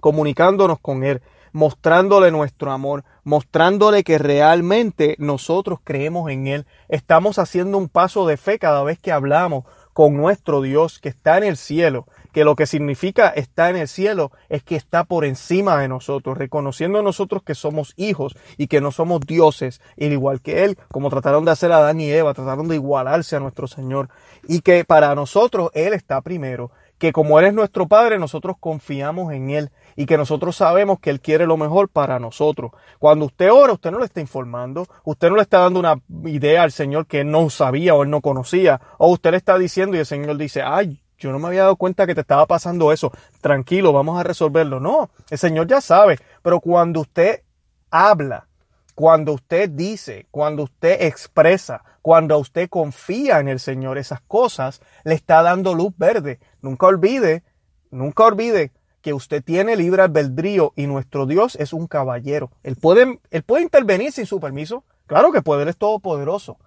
Comunicándonos 0.00 0.78
con 0.78 1.02
Él, 1.02 1.20
mostrándole 1.52 2.30
nuestro 2.30 2.70
amor, 2.70 3.04
mostrándole 3.24 4.04
que 4.04 4.18
realmente 4.18 5.16
nosotros 5.18 5.80
creemos 5.82 6.30
en 6.30 6.46
Él. 6.46 6.66
Estamos 6.88 7.38
haciendo 7.38 7.76
un 7.78 7.88
paso 7.88 8.26
de 8.26 8.36
fe 8.36 8.58
cada 8.58 8.84
vez 8.84 9.00
que 9.00 9.10
hablamos 9.10 9.64
con 9.92 10.16
nuestro 10.16 10.62
Dios 10.62 11.00
que 11.00 11.08
está 11.08 11.38
en 11.38 11.44
el 11.44 11.56
cielo, 11.56 12.06
que 12.32 12.44
lo 12.44 12.56
que 12.56 12.66
significa 12.66 13.28
está 13.28 13.70
en 13.70 13.76
el 13.76 13.88
cielo 13.88 14.32
es 14.48 14.62
que 14.62 14.76
está 14.76 15.04
por 15.04 15.24
encima 15.24 15.78
de 15.78 15.88
nosotros, 15.88 16.38
reconociendo 16.38 17.02
nosotros 17.02 17.42
que 17.42 17.54
somos 17.54 17.94
hijos 17.96 18.36
y 18.56 18.66
que 18.66 18.80
no 18.80 18.92
somos 18.92 19.20
dioses, 19.20 19.80
igual 19.96 20.40
que 20.40 20.64
Él, 20.64 20.78
como 20.90 21.10
trataron 21.10 21.44
de 21.44 21.50
hacer 21.52 21.72
Adán 21.72 22.00
y 22.00 22.10
Eva, 22.10 22.34
trataron 22.34 22.68
de 22.68 22.76
igualarse 22.76 23.36
a 23.36 23.40
nuestro 23.40 23.66
Señor, 23.66 24.08
y 24.46 24.60
que 24.60 24.84
para 24.84 25.14
nosotros 25.14 25.70
Él 25.74 25.94
está 25.94 26.20
primero, 26.20 26.70
que 26.98 27.12
como 27.12 27.38
Él 27.38 27.46
es 27.46 27.54
nuestro 27.54 27.86
Padre, 27.86 28.18
nosotros 28.18 28.56
confiamos 28.58 29.32
en 29.32 29.50
Él 29.50 29.70
y 29.96 30.06
que 30.06 30.18
nosotros 30.18 30.56
sabemos 30.56 30.98
que 31.00 31.10
Él 31.10 31.20
quiere 31.20 31.46
lo 31.46 31.56
mejor 31.56 31.88
para 31.88 32.18
nosotros. 32.18 32.72
Cuando 32.98 33.26
usted 33.26 33.50
ora, 33.52 33.72
usted 33.72 33.90
no 33.90 33.98
le 33.98 34.04
está 34.04 34.20
informando, 34.20 34.86
usted 35.04 35.28
no 35.30 35.36
le 35.36 35.42
está 35.42 35.60
dando 35.60 35.80
una 35.80 36.00
idea 36.24 36.62
al 36.62 36.72
Señor 36.72 37.06
que 37.06 37.20
Él 37.20 37.30
no 37.30 37.48
sabía 37.50 37.94
o 37.94 38.02
Él 38.02 38.10
no 38.10 38.20
conocía, 38.20 38.80
o 38.98 39.08
usted 39.08 39.30
le 39.30 39.36
está 39.36 39.58
diciendo 39.58 39.96
y 39.96 40.00
el 40.00 40.06
Señor 40.06 40.36
dice, 40.36 40.62
ay, 40.62 40.98
yo 41.18 41.32
no 41.32 41.38
me 41.38 41.48
había 41.48 41.62
dado 41.62 41.76
cuenta 41.76 42.06
que 42.06 42.14
te 42.14 42.20
estaba 42.20 42.46
pasando 42.46 42.92
eso. 42.92 43.12
Tranquilo, 43.40 43.92
vamos 43.92 44.18
a 44.18 44.22
resolverlo. 44.22 44.80
No, 44.80 45.10
el 45.30 45.38
Señor 45.38 45.66
ya 45.66 45.80
sabe. 45.80 46.18
Pero 46.42 46.60
cuando 46.60 47.00
usted 47.00 47.42
habla, 47.90 48.46
cuando 48.94 49.32
usted 49.32 49.70
dice, 49.70 50.26
cuando 50.30 50.64
usted 50.64 51.02
expresa, 51.02 51.82
cuando 52.02 52.38
usted 52.38 52.68
confía 52.68 53.40
en 53.40 53.48
el 53.48 53.60
Señor, 53.60 53.98
esas 53.98 54.20
cosas 54.20 54.80
le 55.04 55.14
está 55.14 55.42
dando 55.42 55.74
luz 55.74 55.92
verde. 55.96 56.38
Nunca 56.62 56.86
olvide, 56.86 57.42
nunca 57.90 58.24
olvide 58.24 58.72
que 59.02 59.12
usted 59.12 59.42
tiene 59.42 59.76
libre 59.76 60.02
albedrío 60.02 60.72
y 60.76 60.86
nuestro 60.86 61.26
Dios 61.26 61.56
es 61.56 61.72
un 61.72 61.86
caballero. 61.86 62.50
Él 62.62 62.76
puede, 62.76 63.20
él 63.30 63.42
puede 63.42 63.62
intervenir 63.62 64.12
sin 64.12 64.26
su 64.26 64.40
permiso. 64.40 64.84
Claro 65.06 65.32
que 65.32 65.42
puede, 65.42 65.62
Él 65.62 65.68
es 65.68 65.76
todopoderoso. 65.76 66.58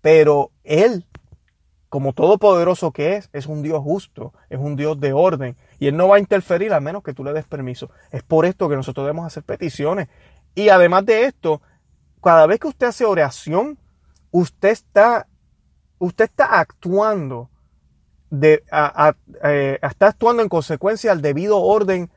Pero 0.00 0.52
Él 0.62 1.04
como 1.88 2.12
todopoderoso 2.12 2.90
que 2.90 3.16
es, 3.16 3.30
es 3.32 3.46
un 3.46 3.62
Dios 3.62 3.82
justo, 3.82 4.32
es 4.50 4.58
un 4.58 4.76
Dios 4.76 4.98
de 5.00 5.12
orden, 5.12 5.56
y 5.78 5.86
Él 5.86 5.96
no 5.96 6.08
va 6.08 6.16
a 6.16 6.20
interferir 6.20 6.72
a 6.72 6.80
menos 6.80 7.02
que 7.02 7.14
tú 7.14 7.24
le 7.24 7.32
des 7.32 7.44
permiso. 7.44 7.90
Es 8.10 8.22
por 8.22 8.46
esto 8.46 8.68
que 8.68 8.76
nosotros 8.76 9.04
debemos 9.04 9.26
hacer 9.26 9.42
peticiones. 9.42 10.08
Y 10.54 10.68
además 10.70 11.04
de 11.06 11.24
esto, 11.24 11.60
cada 12.22 12.46
vez 12.46 12.58
que 12.58 12.68
usted 12.68 12.88
hace 12.88 13.04
oración, 13.04 13.78
usted 14.30 14.70
está, 14.70 15.26
usted 15.98 16.24
está 16.24 16.58
actuando, 16.58 17.50
eh, 18.32 19.78
está 19.82 20.08
actuando 20.08 20.42
en 20.42 20.48
consecuencia 20.48 21.12
al 21.12 21.22
debido 21.22 21.60
orden 21.60 22.10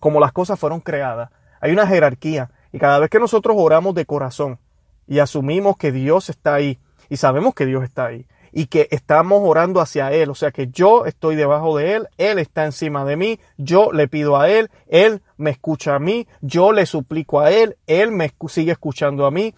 como 0.00 0.20
las 0.20 0.32
cosas 0.32 0.58
fueron 0.58 0.80
creadas. 0.80 1.30
Hay 1.60 1.72
una 1.72 1.86
jerarquía. 1.86 2.50
Y 2.72 2.78
cada 2.78 2.98
vez 2.98 3.08
que 3.08 3.20
nosotros 3.20 3.56
oramos 3.58 3.94
de 3.94 4.04
corazón 4.04 4.58
y 5.06 5.18
asumimos 5.18 5.76
que 5.76 5.92
Dios 5.92 6.28
está 6.28 6.54
ahí, 6.54 6.78
y 7.08 7.16
sabemos 7.18 7.54
que 7.54 7.66
Dios 7.66 7.84
está 7.84 8.06
ahí, 8.06 8.26
y 8.54 8.66
que 8.66 8.88
estamos 8.92 9.42
orando 9.44 9.80
hacia 9.80 10.12
Él. 10.12 10.30
O 10.30 10.34
sea 10.34 10.52
que 10.52 10.68
yo 10.68 11.04
estoy 11.04 11.34
debajo 11.34 11.76
de 11.76 11.94
Él, 11.94 12.08
Él 12.16 12.38
está 12.38 12.64
encima 12.64 13.04
de 13.04 13.16
mí, 13.16 13.40
yo 13.58 13.92
le 13.92 14.08
pido 14.08 14.38
a 14.38 14.48
Él, 14.48 14.70
Él 14.86 15.22
me 15.36 15.50
escucha 15.50 15.96
a 15.96 15.98
mí, 15.98 16.28
yo 16.40 16.72
le 16.72 16.86
suplico 16.86 17.40
a 17.40 17.50
Él, 17.50 17.76
Él 17.86 18.12
me 18.12 18.32
sigue 18.48 18.72
escuchando 18.72 19.26
a 19.26 19.30
mí. 19.30 19.54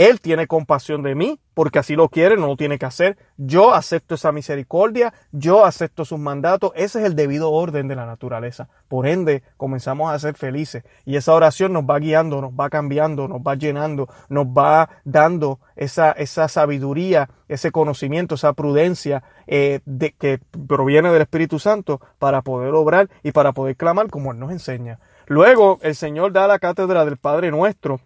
Él 0.00 0.22
tiene 0.22 0.46
compasión 0.46 1.02
de 1.02 1.14
mí, 1.14 1.38
porque 1.52 1.78
así 1.78 1.94
lo 1.94 2.08
quiere, 2.08 2.38
no 2.38 2.46
lo 2.46 2.56
tiene 2.56 2.78
que 2.78 2.86
hacer. 2.86 3.18
Yo 3.36 3.74
acepto 3.74 4.14
esa 4.14 4.32
misericordia, 4.32 5.12
yo 5.30 5.66
acepto 5.66 6.06
sus 6.06 6.18
mandatos. 6.18 6.72
Ese 6.74 7.00
es 7.00 7.04
el 7.04 7.14
debido 7.14 7.50
orden 7.52 7.86
de 7.86 7.96
la 7.96 8.06
naturaleza. 8.06 8.70
Por 8.88 9.06
ende, 9.06 9.42
comenzamos 9.58 10.10
a 10.10 10.18
ser 10.18 10.36
felices. 10.36 10.84
Y 11.04 11.16
esa 11.16 11.34
oración 11.34 11.74
nos 11.74 11.82
va 11.82 11.98
guiando, 11.98 12.40
nos 12.40 12.52
va 12.52 12.70
cambiando, 12.70 13.28
nos 13.28 13.42
va 13.42 13.56
llenando, 13.56 14.08
nos 14.30 14.46
va 14.46 14.88
dando 15.04 15.60
esa, 15.76 16.12
esa 16.12 16.48
sabiduría, 16.48 17.28
ese 17.46 17.70
conocimiento, 17.70 18.36
esa 18.36 18.54
prudencia 18.54 19.22
eh, 19.46 19.80
de, 19.84 20.12
que 20.12 20.40
proviene 20.66 21.12
del 21.12 21.20
Espíritu 21.20 21.58
Santo 21.58 22.00
para 22.18 22.40
poder 22.40 22.72
obrar 22.72 23.10
y 23.22 23.32
para 23.32 23.52
poder 23.52 23.76
clamar 23.76 24.08
como 24.08 24.32
Él 24.32 24.38
nos 24.38 24.50
enseña. 24.50 24.98
Luego, 25.26 25.78
el 25.82 25.94
Señor 25.94 26.32
da 26.32 26.46
la 26.46 26.58
cátedra 26.58 27.04
del 27.04 27.18
Padre 27.18 27.50
Nuestro. 27.50 28.00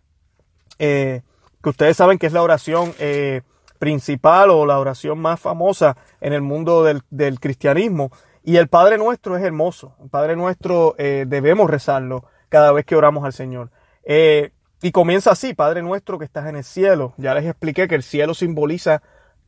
Eh, 0.81 1.23
que 1.65 1.71
ustedes 1.71 1.97
saben 1.97 2.19
que 2.19 2.27
es 2.27 2.33
la 2.35 2.43
oración 2.43 2.95
eh, 2.99 3.41
principal 3.79 4.51
o 4.51 4.67
la 4.67 4.79
oración 4.79 5.19
más 5.19 5.41
famosa 5.41 5.97
en 6.21 6.35
el 6.35 6.43
mundo 6.43 6.85
del, 6.85 7.41
cristianismo. 7.41 8.13
Y 8.45 8.59
el 8.59 8.69
Padre 8.69 8.99
Nuestro 8.99 9.35
es 9.37 9.43
hermoso. 9.43 9.97
El 10.03 10.11
Padre 10.11 10.37
Nuestro 10.37 10.95
eh, 10.99 11.25
debemos 11.27 11.71
rezarlo 11.71 12.27
cada 12.51 12.71
vez 12.71 12.85
que 12.85 12.97
oramos 12.97 13.25
al 13.25 13.33
Señor. 13.33 13.71
Eh, 14.05 14.53
y 14.83 14.93
comienza 14.93 15.31
así, 15.31 15.55
Padre 15.55 15.81
Nuestro 15.81 16.19
que 16.19 16.27
estás 16.27 16.47
en 16.47 16.57
el 16.57 16.65
cielo. 16.65 17.15
Ya 17.17 17.33
les 17.33 17.47
expliqué 17.47 17.89
que 17.89 17.95
el 17.95 18.03
cielo 18.03 18.35
simboliza 18.35 19.03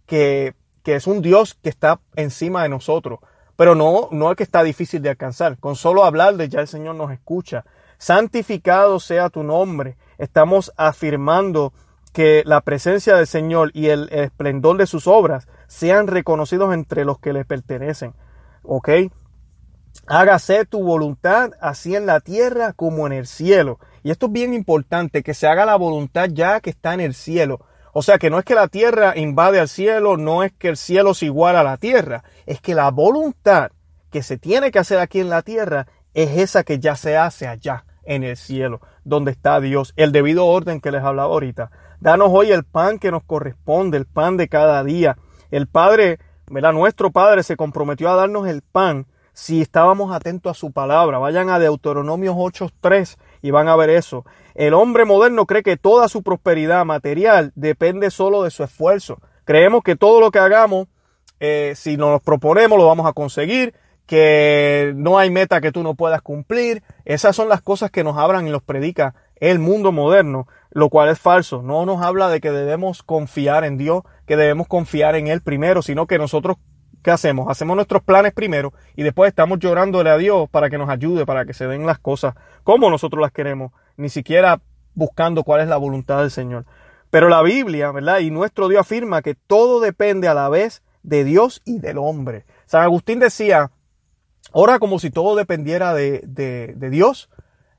que, 0.07 0.55
que 0.83 0.95
es 0.95 1.07
un 1.07 1.21
Dios 1.21 1.59
que 1.63 1.69
está 1.69 2.01
encima 2.15 2.63
de 2.63 2.71
nosotros. 2.71 3.19
Pero 3.57 3.75
no, 3.75 4.09
no 4.11 4.31
es 4.31 4.39
que 4.39 4.43
está 4.43 4.63
difícil 4.63 5.03
de 5.03 5.11
alcanzar. 5.11 5.59
Con 5.59 5.77
solo 5.77 6.05
hablar 6.05 6.37
de 6.37 6.49
ya 6.49 6.61
el 6.61 6.69
Señor 6.69 6.95
nos 6.95 7.13
escucha. 7.13 7.63
Santificado 7.99 9.01
sea 9.01 9.29
tu 9.29 9.43
nombre. 9.43 9.99
Estamos 10.17 10.73
afirmando 10.79 11.75
que 12.17 12.45
la 12.47 12.63
presencia 12.63 13.15
del 13.15 13.27
Señor 13.27 13.73
y 13.75 13.89
el 13.89 14.09
esplendor 14.11 14.79
de 14.79 14.87
sus 14.87 15.07
obras 15.07 15.49
sean 15.67 16.07
reconocidos 16.07 16.73
entre 16.73 17.05
los 17.05 17.19
que 17.19 17.35
le 17.35 17.45
pertenecen. 17.45 18.15
¿Ok? 18.63 18.89
Hágase 20.07 20.65
tu 20.65 20.83
voluntad 20.83 21.51
así 21.61 21.95
en 21.95 22.07
la 22.07 22.21
tierra 22.21 22.73
como 22.73 23.07
en 23.07 23.13
el 23.13 23.27
cielo. 23.27 23.81
Y 24.03 24.13
esto 24.13 24.27
es 24.27 24.33
bien 24.33 24.55
importante, 24.55 25.23
que 25.23 25.35
se 25.35 25.47
haga 25.47 25.67
la 25.67 25.77
voluntad 25.77 26.31
ya 26.33 26.61
que 26.61 26.71
está 26.71 26.95
en 26.95 27.03
el 27.03 27.13
cielo. 27.13 27.61
O 27.93 28.01
sea 28.01 28.17
que 28.17 28.31
no 28.31 28.39
es 28.39 28.47
que 28.47 28.55
la 28.55 28.69
tierra 28.69 29.13
invade 29.15 29.61
al 29.61 29.69
cielo, 29.69 30.17
no 30.17 30.43
es 30.43 30.55
que 30.55 30.69
el 30.69 30.79
cielo 30.79 31.11
es 31.11 31.23
igual 31.23 31.55
a 31.55 31.63
la 31.63 31.77
tierra, 31.77 32.25
es 32.47 32.63
que 32.63 32.75
la 32.75 32.91
voluntad 32.91 33.73
que 34.11 34.23
se 34.23 34.39
tiene 34.39 34.71
que 34.71 34.79
hacer 34.79 35.01
aquí 35.01 35.21
en 35.21 35.29
la 35.29 35.43
tierra 35.43 35.87
es 36.15 36.39
esa 36.39 36.65
que 36.65 36.79
ya 36.79 36.97
se 36.97 37.19
hace 37.19 37.47
allá 37.47 37.85
en 38.05 38.23
el 38.23 38.39
cielo, 38.39 38.81
donde 39.05 39.33
está 39.33 39.61
Dios, 39.61 39.93
el 39.97 40.13
debido 40.13 40.47
orden 40.47 40.81
que 40.81 40.93
les 40.93 41.03
hablaba 41.03 41.35
ahorita. 41.35 41.71
Danos 42.01 42.29
hoy 42.31 42.53
el 42.53 42.65
pan 42.65 42.99
que 42.99 43.11
nos 43.11 43.25
corresponde, 43.25 43.97
el 43.97 44.07
pan 44.07 44.37
de 44.37 44.49
cada 44.49 44.83
día. 44.85 45.17
El 45.51 45.67
Padre, 45.67 46.19
¿verdad? 46.49 46.73
Nuestro 46.73 47.11
Padre 47.11 47.43
se 47.43 47.57
comprometió 47.57 48.11
a 48.11 48.17
darnos 48.17 48.47
el 48.49 48.63
pan 48.63 49.07
si 49.33 49.61
estábamos 49.61 50.15
atentos 50.15 50.51
a 50.51 50.59
su 50.59 50.73
palabra. 50.73 51.19
Vayan 51.19 51.51
a 51.51 51.59
Deuteronomios 51.59 52.35
8.3 52.37 53.17
y 53.43 53.51
van 53.51 53.69
a 53.69 53.77
ver 53.77 53.91
eso. 53.91 54.25
El 54.55 54.75
hombre 54.75 55.05
moderno 55.05 55.45
cree 55.47 55.63
que 55.63 55.77
toda 55.77 56.09
su 56.09 56.23
prosperidad 56.23 56.85
material 56.85 57.53
depende 57.55 58.11
solo 58.11 58.43
de 58.43 58.51
su 58.51 58.65
esfuerzo. 58.65 59.19
Creemos 59.45 59.83
que 59.83 59.95
todo 59.95 60.21
lo 60.21 60.31
que 60.31 60.39
hagamos, 60.39 60.89
eh, 61.39 61.75
si 61.77 61.97
nos 61.97 62.23
proponemos, 62.23 62.79
lo 62.79 62.87
vamos 62.87 63.07
a 63.07 63.13
conseguir, 63.13 63.75
que 64.07 64.93
no 64.97 65.19
hay 65.19 65.31
meta 65.31 65.61
que 65.61 65.73
tú 65.73 65.83
no 65.83 65.95
puedas 65.95 66.23
cumplir. 66.23 66.83
Esas 67.05 67.37
son 67.37 67.49
las 67.49 67.61
cosas 67.61 67.91
que 67.91 68.05
nos 68.05 68.17
hablan 68.17 68.47
y 68.47 68.51
nos 68.51 68.63
predica 68.63 69.15
el 69.37 69.59
mundo 69.59 69.93
moderno, 69.93 70.47
lo 70.71 70.89
cual 70.89 71.09
es 71.09 71.19
falso. 71.19 71.63
No 71.63 71.87
nos 71.87 72.03
habla 72.03 72.29
de 72.29 72.41
que 72.41 72.51
debemos 72.51 73.03
confiar 73.03 73.65
en 73.65 73.77
Dios, 73.77 74.03
que 74.27 74.37
debemos 74.37 74.67
confiar 74.69 75.15
en 75.17 75.29
Él 75.29 75.41
primero, 75.43 75.83
sino 75.83 76.07
que 76.07 76.19
nosotros, 76.19 76.57
¿qué 77.03 77.11
hacemos? 77.11 77.49
Hacemos 77.49 77.77
nuestros 77.77 78.03
planes 78.03 78.33
primero 78.33 78.73
y 78.95 79.03
después 79.03 79.29
estamos 79.29 79.59
llorándole 79.59 80.11
a 80.11 80.17
Dios 80.17 80.49
para 80.51 80.71
que 80.71 80.79
nos 80.79 80.89
ayude, 80.89 81.27
para 81.27 81.45
que 81.45 81.55
se 81.55 81.67
den 81.67 81.87
las 81.87 81.99
cosas 81.99 82.35
como 82.65 82.91
nosotros 82.91 83.21
las 83.21 83.33
queremos, 83.33 83.73
ni 83.97 84.09
siquiera 84.09 84.61
buscando 84.95 85.45
cuál 85.45 85.61
es 85.61 85.69
la 85.69 85.77
voluntad 85.77 86.21
del 86.21 86.31
Señor. 86.31 86.65
Pero 87.11 87.29
la 87.29 87.43
Biblia, 87.43 87.93
¿verdad? 87.93 88.19
Y 88.19 88.31
nuestro 88.31 88.69
Dios 88.69 88.81
afirma 88.81 89.23
que 89.23 89.35
todo 89.35 89.81
depende 89.81 90.29
a 90.29 90.35
la 90.35 90.49
vez 90.49 90.83
de 91.03 91.23
Dios 91.25 91.63
y 91.65 91.79
del 91.79 91.99
hombre. 91.99 92.45
San 92.67 92.83
Agustín 92.83 93.21
decía, 93.21 93.71
ora 94.53 94.79
como 94.79 94.99
si 94.99 95.11
todo 95.11 95.37
dependiera 95.37 95.95
de, 95.95 96.21
de, 96.25 96.91
Dios 96.91 97.31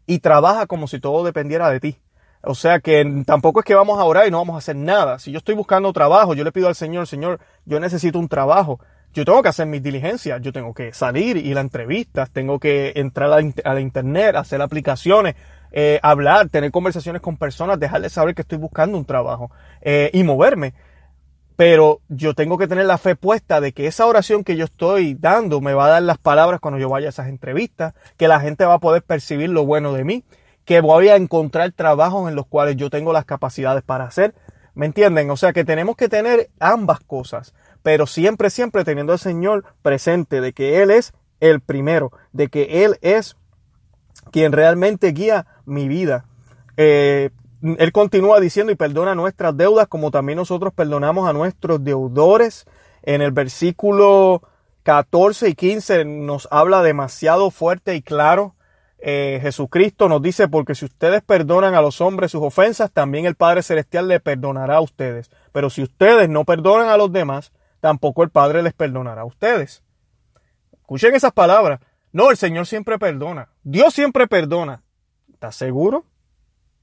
y 0.07 0.19
trabaja 0.19 0.65
como 0.65 0.87
si 0.87 0.99
todo 0.99 1.23
dependiera 1.23 1.69
de 1.69 1.79
ti. 1.79 1.99
O 2.41 2.55
sea 2.55 2.79
que 2.79 3.23
tampoco 3.25 3.59
es 3.59 3.65
que 3.65 3.75
vamos 3.75 3.99
a 3.99 4.03
orar 4.05 4.27
y 4.27 4.31
no 4.31 4.37
vamos 4.37 4.55
a 4.55 4.59
hacer 4.59 4.75
nada. 4.75 5.19
Si 5.19 5.31
yo 5.31 5.39
estoy 5.39 5.53
buscando 5.53 5.91
trabajo, 5.91 6.33
yo 6.33 6.43
le 6.43 6.51
pido 6.51 6.67
al 6.67 6.75
Señor, 6.75 7.05
Señor, 7.05 7.39
yo 7.65 7.79
necesito 7.79 8.17
un 8.17 8.29
trabajo. 8.29 8.79
Yo 9.13 9.25
tengo 9.25 9.41
que 9.41 9.49
hacer 9.49 9.67
mis 9.67 9.81
diligencias, 9.81 10.41
yo 10.41 10.53
tengo 10.53 10.73
que 10.73 10.93
salir, 10.93 11.37
ir 11.37 11.57
a 11.57 11.61
entrevistas, 11.61 12.29
tengo 12.29 12.59
que 12.59 12.93
entrar 12.95 13.31
a 13.31 13.73
la 13.73 13.81
internet, 13.81 14.35
hacer 14.35 14.61
aplicaciones, 14.61 15.35
eh, 15.71 15.99
hablar, 16.03 16.49
tener 16.49 16.71
conversaciones 16.71 17.21
con 17.21 17.35
personas, 17.37 17.79
dejarles 17.79 18.13
saber 18.13 18.35
que 18.35 18.43
estoy 18.43 18.57
buscando 18.57 18.97
un 18.97 19.05
trabajo 19.05 19.51
eh, 19.81 20.11
y 20.13 20.23
moverme. 20.23 20.73
Pero 21.57 22.01
yo 22.07 22.35
tengo 22.35 22.59
que 22.59 22.67
tener 22.67 22.85
la 22.85 22.99
fe 22.99 23.15
puesta 23.15 23.59
de 23.59 23.73
que 23.73 23.87
esa 23.87 24.05
oración 24.05 24.43
que 24.43 24.55
yo 24.55 24.65
estoy 24.65 25.15
dando 25.15 25.59
me 25.59 25.73
va 25.73 25.87
a 25.87 25.89
dar 25.89 26.03
las 26.03 26.19
palabras 26.19 26.59
cuando 26.59 26.79
yo 26.79 26.87
vaya 26.87 27.07
a 27.07 27.09
esas 27.09 27.27
entrevistas, 27.27 27.95
que 28.15 28.27
la 28.27 28.39
gente 28.39 28.63
va 28.63 28.75
a 28.75 28.79
poder 28.79 29.01
percibir 29.01 29.49
lo 29.49 29.65
bueno 29.65 29.91
de 29.93 30.05
mí, 30.05 30.23
que 30.65 30.81
voy 30.81 31.09
a 31.09 31.15
encontrar 31.15 31.71
trabajos 31.71 32.29
en 32.29 32.35
los 32.35 32.45
cuales 32.45 32.75
yo 32.75 32.91
tengo 32.91 33.11
las 33.11 33.25
capacidades 33.25 33.81
para 33.81 34.05
hacer. 34.05 34.35
¿Me 34.75 34.85
entienden? 34.85 35.31
O 35.31 35.37
sea 35.37 35.51
que 35.51 35.65
tenemos 35.65 35.95
que 35.95 36.07
tener 36.07 36.49
ambas 36.59 36.99
cosas, 36.99 37.55
pero 37.81 38.05
siempre, 38.05 38.51
siempre 38.51 38.83
teniendo 38.83 39.13
al 39.13 39.19
Señor 39.19 39.65
presente 39.81 40.41
de 40.41 40.53
que 40.53 40.83
Él 40.83 40.91
es 40.91 41.13
el 41.39 41.59
primero, 41.59 42.11
de 42.33 42.49
que 42.49 42.85
Él 42.85 42.99
es 43.01 43.35
quien 44.31 44.51
realmente 44.51 45.11
guía 45.11 45.47
mi 45.65 45.87
vida. 45.87 46.25
Eh, 46.75 47.31
él 47.61 47.91
continúa 47.91 48.39
diciendo 48.39 48.71
y 48.71 48.75
perdona 48.75 49.15
nuestras 49.15 49.55
deudas 49.55 49.87
como 49.87 50.11
también 50.11 50.37
nosotros 50.37 50.73
perdonamos 50.73 51.27
a 51.27 51.33
nuestros 51.33 51.83
deudores. 51.83 52.65
En 53.03 53.21
el 53.21 53.31
versículo 53.31 54.41
14 54.83 55.49
y 55.49 55.55
15 55.55 56.05
nos 56.05 56.47
habla 56.51 56.81
demasiado 56.81 57.51
fuerte 57.51 57.95
y 57.95 58.01
claro. 58.01 58.53
Eh, 58.99 59.39
Jesucristo 59.41 60.09
nos 60.09 60.21
dice, 60.21 60.47
porque 60.47 60.75
si 60.75 60.85
ustedes 60.85 61.21
perdonan 61.21 61.75
a 61.75 61.81
los 61.81 62.01
hombres 62.01 62.31
sus 62.31 62.41
ofensas, 62.41 62.91
también 62.91 63.25
el 63.25 63.35
Padre 63.35 63.61
Celestial 63.61 64.07
le 64.07 64.19
perdonará 64.19 64.77
a 64.77 64.81
ustedes. 64.81 65.29
Pero 65.51 65.69
si 65.69 65.83
ustedes 65.83 66.29
no 66.29 66.45
perdonan 66.45 66.89
a 66.89 66.97
los 66.97 67.11
demás, 67.11 67.51
tampoco 67.79 68.23
el 68.23 68.29
Padre 68.29 68.63
les 68.63 68.73
perdonará 68.73 69.21
a 69.21 69.25
ustedes. 69.25 69.83
Escuchen 70.73 71.15
esas 71.15 71.33
palabras. 71.33 71.79
No, 72.11 72.31
el 72.31 72.37
Señor 72.37 72.65
siempre 72.65 72.97
perdona. 72.97 73.49
Dios 73.63 73.93
siempre 73.93 74.27
perdona. 74.27 74.81
¿Estás 75.31 75.55
seguro? 75.55 76.05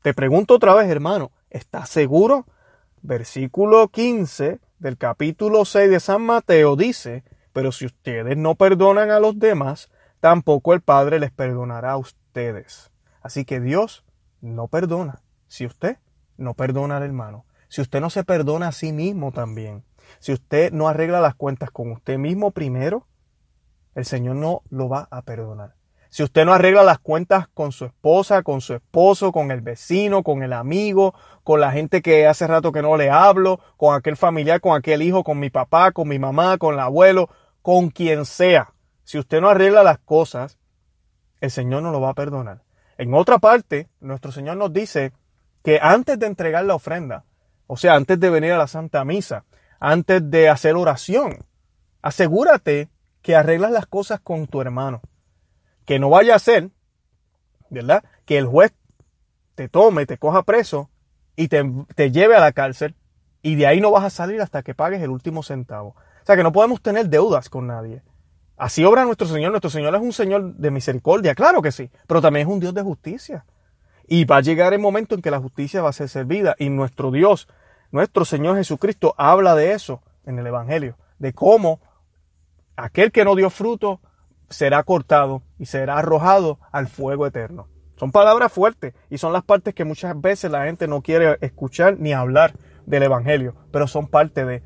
Te 0.05 0.13
pregunto 0.13 0.57
otra 0.57 0.75
vez, 0.75 0.91
hermano, 0.91 1.31
¿estás 1.49 1.89
seguro? 1.89 2.45
Versículo 3.01 3.89
15 3.89 4.61
del 4.79 4.99
capítulo 4.99 5.65
6 5.65 5.89
de 5.89 5.99
San 5.99 6.21
Mateo 6.21 6.77
dice, 6.77 7.25
pero 7.55 7.73
si 7.73 7.87
ustedes 7.87 8.37
no 8.37 8.55
perdonan 8.55 9.11
a 9.11 9.19
los 9.19 9.39
demás, 9.39 9.89
tampoco 10.21 10.75
el 10.75 10.83
Padre 10.83 11.21
les 11.21 11.31
perdonará 11.31 11.93
a 11.93 11.97
ustedes. 11.97 12.91
Así 13.23 13.47
que 13.47 13.61
Dios 13.61 14.05
no 14.43 14.69
perdona. 14.69 15.23
Si 15.49 15.65
usted 15.65 15.97
no 16.37 16.53
perdona 16.53 16.99
al 16.99 17.03
hermano, 17.05 17.47
si 17.69 17.81
usted 17.81 18.03
no 18.03 18.11
se 18.11 18.25
perdona 18.25 18.69
a 18.69 18.73
sí 18.73 18.93
mismo 18.93 19.33
también, 19.33 19.85
si 20.19 20.35
usted 20.35 20.71
no 20.71 20.87
arregla 20.87 21.23
las 21.23 21.35
cuentas 21.35 21.71
con 21.71 21.91
usted 21.91 22.19
mismo 22.19 22.51
primero, 22.51 23.07
el 23.95 24.05
Señor 24.05 24.37
no 24.37 24.61
lo 24.69 24.91
va 24.91 25.09
a 25.11 25.23
perdonar. 25.23 25.77
Si 26.15 26.23
usted 26.23 26.45
no 26.45 26.53
arregla 26.53 26.85
las 26.85 27.01
cuentas 27.01 27.49
con 27.55 27.73
su 27.73 27.87
esposa, 27.87 28.45
con 28.45 28.61
su 28.61 28.75
esposo, 28.75 29.33
con 29.33 29.51
el 29.51 29.63
vecino, 29.63 30.23
con 30.23 30.45
el 30.45 30.53
amigo, 30.53 31.13
con 31.43 31.59
la 31.59 31.73
gente 31.73 32.03
que 32.03 32.29
hace 32.29 32.47
rato 32.47 32.71
que 32.71 32.83
no 32.83 32.97
le 32.97 33.11
hablo, 33.11 33.59
con 33.77 33.97
aquel 33.97 34.17
familiar, 34.17 34.61
con 34.61 34.77
aquel 34.77 35.03
hijo, 35.03 35.25
con 35.25 35.41
mi 35.41 35.51
papá, 35.51 35.91
con 35.91 36.07
mi 36.07 36.21
mamá, 36.21 36.57
con 36.57 36.75
el 36.75 36.79
abuelo, 36.79 37.31
con 37.63 37.91
quien 37.91 38.27
sea. 38.27 38.69
Si 39.03 39.19
usted 39.19 39.41
no 39.41 39.49
arregla 39.49 39.83
las 39.83 39.99
cosas, 39.99 40.57
el 41.41 41.51
Señor 41.51 41.83
no 41.83 41.91
lo 41.91 42.01
va 42.01 42.11
a 42.11 42.15
perdonar. 42.15 42.63
En 42.97 43.13
otra 43.13 43.41
parte, 43.41 43.89
nuestro 43.99 44.31
Señor 44.31 44.57
nos 44.57 44.73
dice 44.73 45.13
que 45.65 45.81
antes 45.83 46.17
de 46.17 46.27
entregar 46.27 46.65
la 46.65 46.77
ofrenda, 46.77 47.25
o 47.67 47.77
sea, 47.77 47.97
antes 47.97 48.21
de 48.21 48.31
venir 48.31 48.53
a 48.53 48.59
la 48.59 48.69
Santa 48.69 49.05
Misa, 49.05 49.47
antes 49.81 50.31
de 50.31 50.49
hacer 50.49 50.77
oración, 50.77 51.45
asegúrate 52.03 52.89
que 53.21 53.35
arreglas 53.35 53.73
las 53.73 53.87
cosas 53.87 54.21
con 54.21 54.47
tu 54.47 54.61
hermano 54.61 55.03
que 55.85 55.99
no 55.99 56.11
vaya 56.11 56.35
a 56.35 56.39
ser, 56.39 56.71
¿verdad? 57.71 58.05
Que 58.25 58.39
el 58.39 58.47
juez 58.47 58.73
te 59.55 59.69
tome, 59.69 60.07
te 60.07 60.19
coja 60.19 60.43
preso 60.43 60.91
y 61.37 61.49
te, 61.49 62.11
lleve 62.11 62.37
a 62.37 62.41
la 62.41 62.53
cárcel 62.53 62.95
y 63.43 63.57
de 63.57 63.67
ahí 63.67 63.81
no 63.81 63.91
vas 63.91 64.05
a 64.05 64.11
salir 64.11 64.41
hasta 64.41 64.63
que 64.63 64.75
pagues 64.75 65.03
el 65.03 65.11
último 65.11 65.43
centavo. 65.43 65.91
O 65.91 66.27
sea 66.27 66.37
que 66.37 66.43
no 66.43 66.53
podemos 66.53 66.81
tener 66.81 67.09
deudas 67.09 67.49
con 67.49 67.67
nadie. 67.67 68.03
Así 68.57 68.85
obra 68.85 69.05
nuestro 69.05 69.27
Señor. 69.27 69.51
Nuestro 69.51 69.71
Señor 69.71 69.95
es 69.95 70.01
un 70.01 70.13
Señor 70.13 70.55
de 70.55 70.71
misericordia, 70.71 71.35
claro 71.35 71.61
que 71.61 71.73
sí, 71.73 71.91
pero 72.07 72.23
también 72.23 72.47
es 72.47 72.53
un 72.53 72.61
Dios 72.61 72.73
de 72.73 72.83
justicia. 72.83 73.45
Y 74.07 74.25
va 74.25 74.39
a 74.39 74.41
llegar 74.41 74.73
el 74.73 74.79
momento 74.79 75.15
en 75.15 75.23
que 75.23 75.31
la 75.31 75.41
justicia 75.41 75.83
va 75.83 75.91
a 75.91 75.95
ser 75.95 76.09
servida 76.09 76.55
y 76.59 76.69
nuestro 76.69 77.11
Dios, 77.11 77.49
nuestro 77.91 78.25
Señor 78.25 78.57
Jesucristo 78.57 79.15
habla 79.19 79.55
de 79.55 79.73
eso 79.73 80.03
en 80.25 80.39
el 80.39 80.47
Evangelio, 80.47 80.97
de 81.19 81.33
cómo 81.33 81.81
aquel 82.77 83.13
que 83.13 83.25
no 83.25 83.35
dio 83.35 83.51
fruto 83.51 84.01
será 84.55 84.83
cortado 84.83 85.43
y 85.59 85.67
será 85.67 85.99
arrojado 85.99 86.59
al 86.73 86.89
fuego 86.89 87.27
eterno. 87.27 87.69
Son 87.97 88.11
palabras 88.11 88.53
fuertes 88.53 88.95
y 89.11 89.19
son 89.19 89.33
las 89.33 89.45
partes 89.45 89.75
que 89.75 89.85
muchas 89.85 90.21
veces 90.21 90.51
la 90.51 90.65
gente 90.65 90.89
no 90.89 91.03
quiere 91.03 91.37
escuchar 91.41 91.99
ni 91.99 92.13
hablar 92.13 92.55
del 92.87 93.05
Evangelio, 93.05 93.55
pero 93.71 93.87
son 93.87 94.09
parte 94.09 94.45
de... 94.45 94.63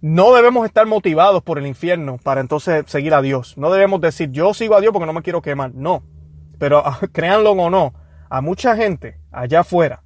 No 0.00 0.32
debemos 0.34 0.64
estar 0.64 0.86
motivados 0.86 1.42
por 1.42 1.58
el 1.58 1.66
infierno 1.66 2.18
para 2.22 2.40
entonces 2.40 2.84
seguir 2.86 3.14
a 3.14 3.22
Dios. 3.22 3.56
No 3.58 3.70
debemos 3.70 4.00
decir 4.00 4.30
yo 4.30 4.54
sigo 4.54 4.76
a 4.76 4.80
Dios 4.80 4.92
porque 4.92 5.06
no 5.06 5.12
me 5.12 5.22
quiero 5.22 5.42
quemar. 5.42 5.74
No. 5.74 6.02
Pero 6.58 6.84
créanlo 7.12 7.52
o 7.52 7.70
no, 7.70 7.94
a 8.28 8.40
mucha 8.40 8.76
gente 8.76 9.20
allá 9.32 9.60
afuera 9.60 10.02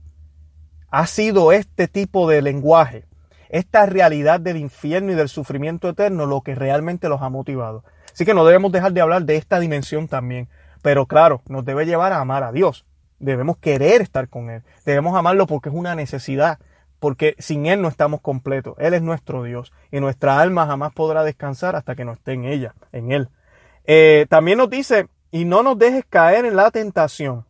ha 0.91 1.07
sido 1.07 1.53
este 1.53 1.89
tipo 1.89 2.29
de 2.29 2.43
lenguaje, 2.43 3.07
esta 3.49 3.87
realidad 3.87 4.41
del 4.41 4.59
infierno 4.59 5.13
y 5.13 5.15
del 5.15 5.31
sufrimiento 5.31 5.89
eterno 5.89 6.27
lo 6.27 6.43
que 6.43 6.55
realmente 6.55 7.09
los 7.09 7.23
ha 7.23 7.31
motivado. 7.31 7.83
Así 8.13 8.25
que 8.25 8.35
no 8.35 8.45
debemos 8.45 8.73
dejar 8.73 8.93
de 8.93 9.01
hablar 9.01 9.25
de 9.25 9.37
esta 9.37 9.59
dimensión 9.61 10.09
también. 10.09 10.49
Pero 10.83 11.07
claro, 11.07 11.43
nos 11.47 11.65
debe 11.65 11.87
llevar 11.87 12.13
a 12.13 12.21
amar 12.21 12.43
a 12.43 12.53
Dios. 12.53 12.85
Debemos 13.19 13.57
querer 13.59 14.03
estar 14.03 14.29
con 14.29 14.51
Él. 14.51 14.63
Debemos 14.85 15.17
amarlo 15.17 15.47
porque 15.47 15.69
es 15.69 15.75
una 15.75 15.95
necesidad. 15.95 16.59
Porque 16.99 17.35
sin 17.39 17.67
Él 17.67 17.81
no 17.81 17.89
estamos 17.89 18.21
completos. 18.21 18.75
Él 18.79 18.95
es 18.95 19.03
nuestro 19.03 19.43
Dios. 19.43 19.73
Y 19.91 20.01
nuestra 20.01 20.41
alma 20.41 20.67
jamás 20.67 20.93
podrá 20.93 21.25
descansar 21.25 21.77
hasta 21.77 21.95
que 21.95 22.05
no 22.05 22.13
esté 22.13 22.33
en 22.33 22.45
ella, 22.45 22.75
en 22.93 23.13
Él. 23.13 23.29
Eh, 23.85 24.27
también 24.29 24.59
nos 24.59 24.71
dice, 24.71 25.09
y 25.31 25.45
no 25.45 25.63
nos 25.63 25.79
dejes 25.79 26.05
caer 26.09 26.45
en 26.45 26.57
la 26.57 26.71
tentación. 26.71 27.47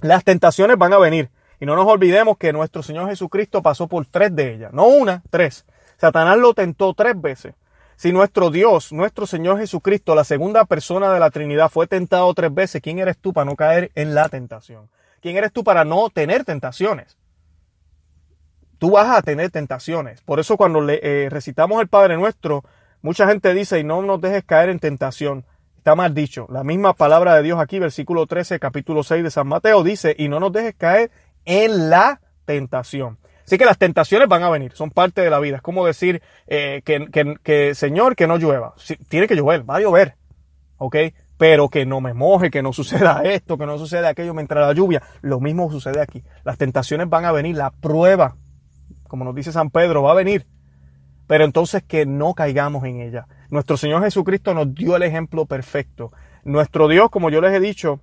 Las 0.00 0.24
tentaciones 0.24 0.76
van 0.76 0.92
a 0.92 0.98
venir. 0.98 1.30
Y 1.60 1.66
no 1.66 1.76
nos 1.76 1.86
olvidemos 1.86 2.38
que 2.38 2.52
nuestro 2.52 2.82
Señor 2.82 3.08
Jesucristo 3.08 3.62
pasó 3.62 3.86
por 3.86 4.04
tres 4.06 4.34
de 4.34 4.54
ellas. 4.54 4.72
No 4.72 4.86
una, 4.86 5.22
tres. 5.30 5.64
Satanás 5.96 6.36
lo 6.38 6.54
tentó 6.54 6.92
tres 6.92 7.20
veces. 7.20 7.54
Si 8.02 8.10
nuestro 8.10 8.50
Dios, 8.50 8.92
nuestro 8.92 9.28
Señor 9.28 9.60
Jesucristo, 9.60 10.16
la 10.16 10.24
segunda 10.24 10.64
persona 10.64 11.12
de 11.14 11.20
la 11.20 11.30
Trinidad, 11.30 11.68
fue 11.68 11.86
tentado 11.86 12.34
tres 12.34 12.52
veces, 12.52 12.82
¿quién 12.82 12.98
eres 12.98 13.16
tú 13.16 13.32
para 13.32 13.44
no 13.44 13.54
caer 13.54 13.92
en 13.94 14.12
la 14.12 14.28
tentación? 14.28 14.90
¿Quién 15.20 15.36
eres 15.36 15.52
tú 15.52 15.62
para 15.62 15.84
no 15.84 16.10
tener 16.10 16.44
tentaciones? 16.44 17.16
Tú 18.78 18.90
vas 18.90 19.16
a 19.16 19.22
tener 19.22 19.52
tentaciones. 19.52 20.20
Por 20.22 20.40
eso 20.40 20.56
cuando 20.56 20.80
le, 20.80 20.98
eh, 21.00 21.28
recitamos 21.30 21.80
el 21.80 21.86
Padre 21.86 22.16
Nuestro, 22.16 22.64
mucha 23.02 23.28
gente 23.28 23.54
dice, 23.54 23.78
y 23.78 23.84
no 23.84 24.02
nos 24.02 24.20
dejes 24.20 24.42
caer 24.42 24.70
en 24.70 24.80
tentación. 24.80 25.44
Está 25.76 25.94
mal 25.94 26.12
dicho. 26.12 26.48
La 26.50 26.64
misma 26.64 26.94
palabra 26.94 27.36
de 27.36 27.44
Dios 27.44 27.60
aquí, 27.60 27.78
versículo 27.78 28.26
13, 28.26 28.58
capítulo 28.58 29.04
6 29.04 29.22
de 29.22 29.30
San 29.30 29.46
Mateo, 29.46 29.84
dice, 29.84 30.16
y 30.18 30.26
no 30.26 30.40
nos 30.40 30.50
dejes 30.50 30.74
caer 30.74 31.12
en 31.44 31.88
la 31.88 32.20
tentación. 32.46 33.18
Así 33.44 33.58
que 33.58 33.64
las 33.64 33.78
tentaciones 33.78 34.28
van 34.28 34.42
a 34.42 34.50
venir, 34.50 34.72
son 34.74 34.90
parte 34.90 35.20
de 35.20 35.30
la 35.30 35.40
vida. 35.40 35.56
Es 35.56 35.62
como 35.62 35.84
decir 35.84 36.22
eh, 36.46 36.82
que, 36.84 37.74
Señor, 37.74 38.16
que 38.16 38.26
no 38.26 38.36
llueva. 38.36 38.74
tiene 39.08 39.26
que 39.26 39.36
llover, 39.36 39.68
va 39.68 39.76
a 39.76 39.80
llover. 39.80 40.14
¿Ok? 40.78 40.96
Pero 41.38 41.68
que 41.68 41.84
no 41.86 42.00
me 42.00 42.14
moje, 42.14 42.50
que 42.50 42.62
no 42.62 42.72
suceda 42.72 43.22
esto, 43.24 43.58
que 43.58 43.66
no 43.66 43.78
suceda 43.78 44.08
aquello 44.08 44.34
mientras 44.34 44.66
la 44.66 44.72
lluvia. 44.72 45.02
Lo 45.20 45.40
mismo 45.40 45.70
sucede 45.70 46.00
aquí. 46.00 46.22
Las 46.44 46.58
tentaciones 46.58 47.08
van 47.08 47.24
a 47.24 47.32
venir, 47.32 47.56
la 47.56 47.70
prueba, 47.70 48.36
como 49.08 49.24
nos 49.24 49.34
dice 49.34 49.52
San 49.52 49.70
Pedro, 49.70 50.02
va 50.02 50.12
a 50.12 50.16
venir. 50.16 50.46
Pero 51.26 51.44
entonces 51.44 51.82
que 51.82 52.06
no 52.06 52.34
caigamos 52.34 52.84
en 52.84 53.00
ella. 53.00 53.26
Nuestro 53.50 53.76
Señor 53.76 54.02
Jesucristo 54.02 54.54
nos 54.54 54.74
dio 54.74 54.96
el 54.96 55.02
ejemplo 55.02 55.46
perfecto. 55.46 56.10
Nuestro 56.44 56.88
Dios, 56.88 57.10
como 57.10 57.30
yo 57.30 57.40
les 57.40 57.52
he 57.52 57.60
dicho, 57.60 58.00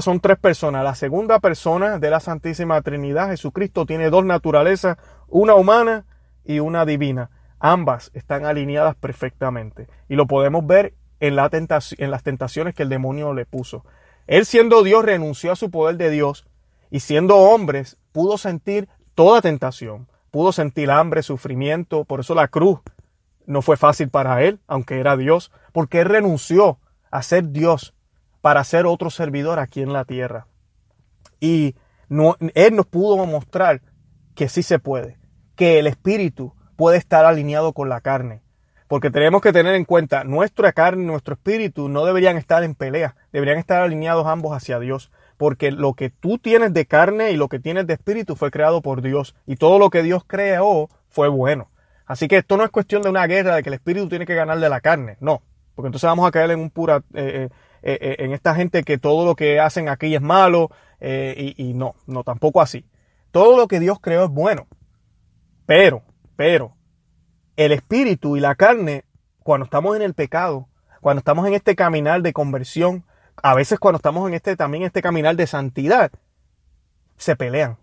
Son 0.00 0.20
tres 0.20 0.38
personas. 0.38 0.84
La 0.84 0.94
segunda 0.94 1.40
persona 1.40 1.98
de 1.98 2.10
la 2.10 2.20
Santísima 2.20 2.80
Trinidad, 2.82 3.28
Jesucristo, 3.28 3.84
tiene 3.86 4.10
dos 4.10 4.24
naturalezas, 4.24 4.96
una 5.28 5.54
humana 5.54 6.04
y 6.44 6.60
una 6.60 6.84
divina. 6.84 7.30
Ambas 7.58 8.10
están 8.14 8.44
alineadas 8.44 8.94
perfectamente. 8.96 9.88
Y 10.08 10.14
lo 10.14 10.26
podemos 10.26 10.66
ver 10.66 10.94
en, 11.20 11.36
la 11.36 11.50
en 11.52 12.10
las 12.10 12.22
tentaciones 12.22 12.74
que 12.74 12.82
el 12.82 12.88
demonio 12.88 13.34
le 13.34 13.44
puso. 13.44 13.84
Él 14.26 14.46
siendo 14.46 14.82
Dios 14.82 15.04
renunció 15.04 15.52
a 15.52 15.56
su 15.56 15.70
poder 15.70 15.96
de 15.96 16.10
Dios 16.10 16.46
y 16.90 17.00
siendo 17.00 17.36
hombres 17.36 17.96
pudo 18.12 18.38
sentir 18.38 18.88
toda 19.14 19.42
tentación. 19.42 20.08
Pudo 20.30 20.52
sentir 20.52 20.90
hambre, 20.90 21.22
sufrimiento. 21.22 22.04
Por 22.04 22.20
eso 22.20 22.34
la 22.34 22.48
cruz 22.48 22.80
no 23.46 23.62
fue 23.62 23.76
fácil 23.76 24.08
para 24.08 24.42
él, 24.42 24.60
aunque 24.66 24.98
era 25.00 25.16
Dios, 25.16 25.50
porque 25.72 26.00
él 26.00 26.06
renunció 26.06 26.78
a 27.10 27.22
ser 27.22 27.50
Dios 27.50 27.94
para 28.42 28.62
ser 28.64 28.84
otro 28.84 29.08
servidor 29.08 29.58
aquí 29.58 29.80
en 29.80 29.94
la 29.94 30.04
tierra. 30.04 30.46
Y 31.40 31.74
él 32.54 32.76
nos 32.76 32.86
pudo 32.86 33.24
mostrar 33.24 33.80
que 34.34 34.50
sí 34.50 34.62
se 34.62 34.78
puede, 34.78 35.16
que 35.56 35.78
el 35.78 35.86
espíritu 35.86 36.54
puede 36.76 36.98
estar 36.98 37.24
alineado 37.24 37.72
con 37.72 37.88
la 37.88 38.02
carne. 38.02 38.42
Porque 38.88 39.10
tenemos 39.10 39.40
que 39.40 39.54
tener 39.54 39.74
en 39.74 39.86
cuenta, 39.86 40.22
nuestra 40.24 40.72
carne 40.72 41.04
y 41.04 41.06
nuestro 41.06 41.34
espíritu 41.34 41.88
no 41.88 42.04
deberían 42.04 42.36
estar 42.36 42.62
en 42.62 42.74
pelea, 42.74 43.16
deberían 43.32 43.56
estar 43.56 43.80
alineados 43.80 44.26
ambos 44.26 44.54
hacia 44.54 44.78
Dios. 44.78 45.10
Porque 45.38 45.70
lo 45.70 45.94
que 45.94 46.10
tú 46.10 46.38
tienes 46.38 46.74
de 46.74 46.84
carne 46.84 47.30
y 47.30 47.36
lo 47.36 47.48
que 47.48 47.58
tienes 47.58 47.86
de 47.86 47.94
espíritu 47.94 48.36
fue 48.36 48.50
creado 48.50 48.82
por 48.82 49.00
Dios. 49.00 49.34
Y 49.46 49.56
todo 49.56 49.78
lo 49.78 49.88
que 49.88 50.02
Dios 50.02 50.24
creó 50.26 50.90
fue 51.08 51.28
bueno. 51.28 51.68
Así 52.04 52.28
que 52.28 52.36
esto 52.36 52.58
no 52.58 52.64
es 52.64 52.70
cuestión 52.70 53.02
de 53.02 53.08
una 53.08 53.26
guerra 53.26 53.56
de 53.56 53.62
que 53.62 53.70
el 53.70 53.74
espíritu 53.74 54.08
tiene 54.08 54.26
que 54.26 54.34
ganar 54.34 54.60
de 54.60 54.68
la 54.68 54.80
carne. 54.82 55.16
No. 55.20 55.40
Porque 55.74 55.86
entonces 55.86 56.06
vamos 56.06 56.28
a 56.28 56.30
caer 56.30 56.50
en 56.50 56.60
un 56.60 56.70
pura, 56.70 57.02
eh, 57.14 57.48
eh, 57.82 57.98
eh, 58.00 58.16
en 58.20 58.32
esta 58.32 58.54
gente 58.54 58.82
que 58.82 58.98
todo 58.98 59.24
lo 59.24 59.34
que 59.34 59.60
hacen 59.60 59.88
aquí 59.88 60.14
es 60.14 60.22
malo. 60.22 60.70
Y, 61.04 61.54
y 61.56 61.74
no, 61.74 61.96
no, 62.06 62.22
tampoco 62.22 62.60
así. 62.60 62.84
Todo 63.32 63.56
lo 63.56 63.66
que 63.66 63.80
Dios 63.80 63.98
creó 64.00 64.24
es 64.26 64.30
bueno. 64.30 64.68
Pero, 65.66 66.04
pero, 66.36 66.76
el 67.56 67.72
espíritu 67.72 68.36
y 68.36 68.40
la 68.40 68.54
carne, 68.54 69.04
cuando 69.42 69.64
estamos 69.64 69.96
en 69.96 70.02
el 70.02 70.14
pecado, 70.14 70.68
cuando 71.00 71.18
estamos 71.18 71.44
en 71.48 71.54
este 71.54 71.74
caminar 71.74 72.22
de 72.22 72.32
conversión, 72.32 73.04
a 73.42 73.54
veces 73.56 73.80
cuando 73.80 73.96
estamos 73.96 74.28
en 74.28 74.34
este 74.34 74.56
también 74.56 74.84
este 74.84 75.02
caminar 75.02 75.34
de 75.34 75.48
santidad, 75.48 76.12
se 77.16 77.34
pelean. 77.34 77.78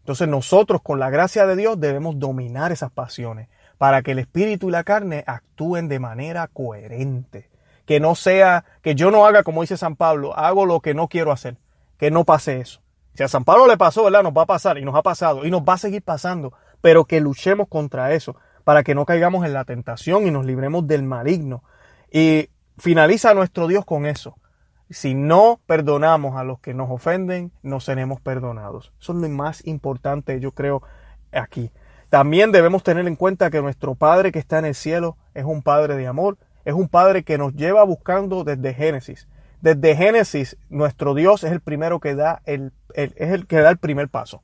Entonces 0.00 0.28
nosotros 0.28 0.82
con 0.82 0.98
la 0.98 1.10
gracia 1.10 1.46
de 1.46 1.56
Dios 1.56 1.80
debemos 1.80 2.18
dominar 2.18 2.72
esas 2.72 2.90
pasiones 2.90 3.48
para 3.78 4.02
que 4.02 4.12
el 4.12 4.18
espíritu 4.18 4.68
y 4.68 4.72
la 4.72 4.84
carne 4.84 5.24
actúen 5.26 5.88
de 5.88 5.98
manera 5.98 6.48
coherente. 6.48 7.50
Que 7.86 8.00
no 8.00 8.14
sea, 8.14 8.64
que 8.82 8.94
yo 8.94 9.10
no 9.10 9.26
haga 9.26 9.42
como 9.42 9.62
dice 9.62 9.76
San 9.76 9.96
Pablo, 9.96 10.36
hago 10.36 10.66
lo 10.66 10.80
que 10.80 10.92
no 10.92 11.08
quiero 11.08 11.32
hacer, 11.32 11.56
que 11.98 12.10
no 12.10 12.24
pase 12.24 12.60
eso. 12.60 12.82
Si 13.14 13.22
a 13.22 13.28
San 13.28 13.44
Pablo 13.44 13.66
le 13.66 13.78
pasó, 13.78 14.04
¿verdad? 14.04 14.22
Nos 14.22 14.34
va 14.34 14.42
a 14.42 14.46
pasar 14.46 14.76
y 14.76 14.84
nos 14.84 14.94
ha 14.94 15.02
pasado 15.02 15.46
y 15.46 15.50
nos 15.50 15.62
va 15.62 15.74
a 15.74 15.78
seguir 15.78 16.02
pasando, 16.02 16.52
pero 16.82 17.06
que 17.06 17.20
luchemos 17.20 17.68
contra 17.68 18.12
eso, 18.12 18.36
para 18.64 18.82
que 18.82 18.94
no 18.94 19.06
caigamos 19.06 19.46
en 19.46 19.54
la 19.54 19.64
tentación 19.64 20.26
y 20.26 20.30
nos 20.30 20.44
libremos 20.44 20.86
del 20.86 21.02
maligno. 21.02 21.62
Y 22.12 22.50
finaliza 22.76 23.32
nuestro 23.32 23.68
Dios 23.68 23.84
con 23.84 24.04
eso. 24.04 24.36
Si 24.90 25.14
no 25.14 25.60
perdonamos 25.66 26.36
a 26.36 26.44
los 26.44 26.60
que 26.60 26.74
nos 26.74 26.90
ofenden, 26.90 27.52
no 27.62 27.80
seremos 27.80 28.20
perdonados. 28.20 28.92
Eso 29.00 29.12
es 29.12 29.18
lo 29.18 29.28
más 29.28 29.66
importante, 29.66 30.38
yo 30.38 30.52
creo, 30.52 30.82
aquí. 31.32 31.72
También 32.10 32.52
debemos 32.52 32.82
tener 32.82 33.06
en 33.08 33.16
cuenta 33.16 33.50
que 33.50 33.62
nuestro 33.62 33.94
Padre 33.94 34.30
que 34.30 34.38
está 34.38 34.58
en 34.58 34.66
el 34.66 34.74
cielo 34.74 35.16
es 35.34 35.44
un 35.44 35.62
Padre 35.62 35.96
de 35.96 36.06
amor, 36.06 36.36
es 36.66 36.74
un 36.74 36.88
Padre 36.88 37.22
que 37.22 37.38
nos 37.38 37.54
lleva 37.54 37.84
buscando 37.84 38.42
desde 38.42 38.74
Génesis. 38.74 39.28
Desde 39.60 39.94
Génesis, 39.94 40.56
nuestro 40.68 41.14
Dios 41.14 41.44
es 41.44 41.52
el 41.52 41.60
primero 41.60 42.00
que 42.00 42.16
da 42.16 42.42
el, 42.44 42.72
es 42.94 43.12
el 43.16 43.46
que 43.46 43.60
da 43.60 43.70
el 43.70 43.78
primer 43.78 44.08
paso. 44.08 44.42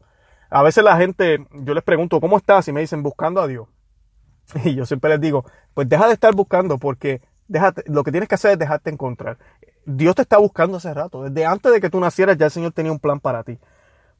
A 0.48 0.62
veces 0.62 0.84
la 0.84 0.96
gente, 0.96 1.44
yo 1.50 1.74
les 1.74 1.82
pregunto, 1.82 2.20
¿cómo 2.20 2.36
estás? 2.36 2.68
Y 2.68 2.72
me 2.72 2.80
dicen, 2.80 3.02
buscando 3.02 3.40
a 3.42 3.48
Dios. 3.48 3.66
Y 4.64 4.76
yo 4.76 4.86
siempre 4.86 5.10
les 5.10 5.20
digo, 5.20 5.44
pues 5.74 5.88
deja 5.88 6.06
de 6.06 6.14
estar 6.14 6.32
buscando 6.32 6.78
porque 6.78 7.20
déjate, 7.48 7.82
lo 7.86 8.04
que 8.04 8.12
tienes 8.12 8.28
que 8.28 8.36
hacer 8.36 8.52
es 8.52 8.58
dejarte 8.58 8.90
encontrar. 8.90 9.38
Dios 9.84 10.14
te 10.14 10.22
está 10.22 10.38
buscando 10.38 10.76
hace 10.76 10.94
rato. 10.94 11.24
Desde 11.24 11.44
antes 11.44 11.72
de 11.72 11.80
que 11.80 11.90
tú 11.90 11.98
nacieras 11.98 12.36
ya 12.36 12.46
el 12.46 12.52
Señor 12.52 12.70
tenía 12.70 12.92
un 12.92 13.00
plan 13.00 13.18
para 13.18 13.42
ti. 13.42 13.58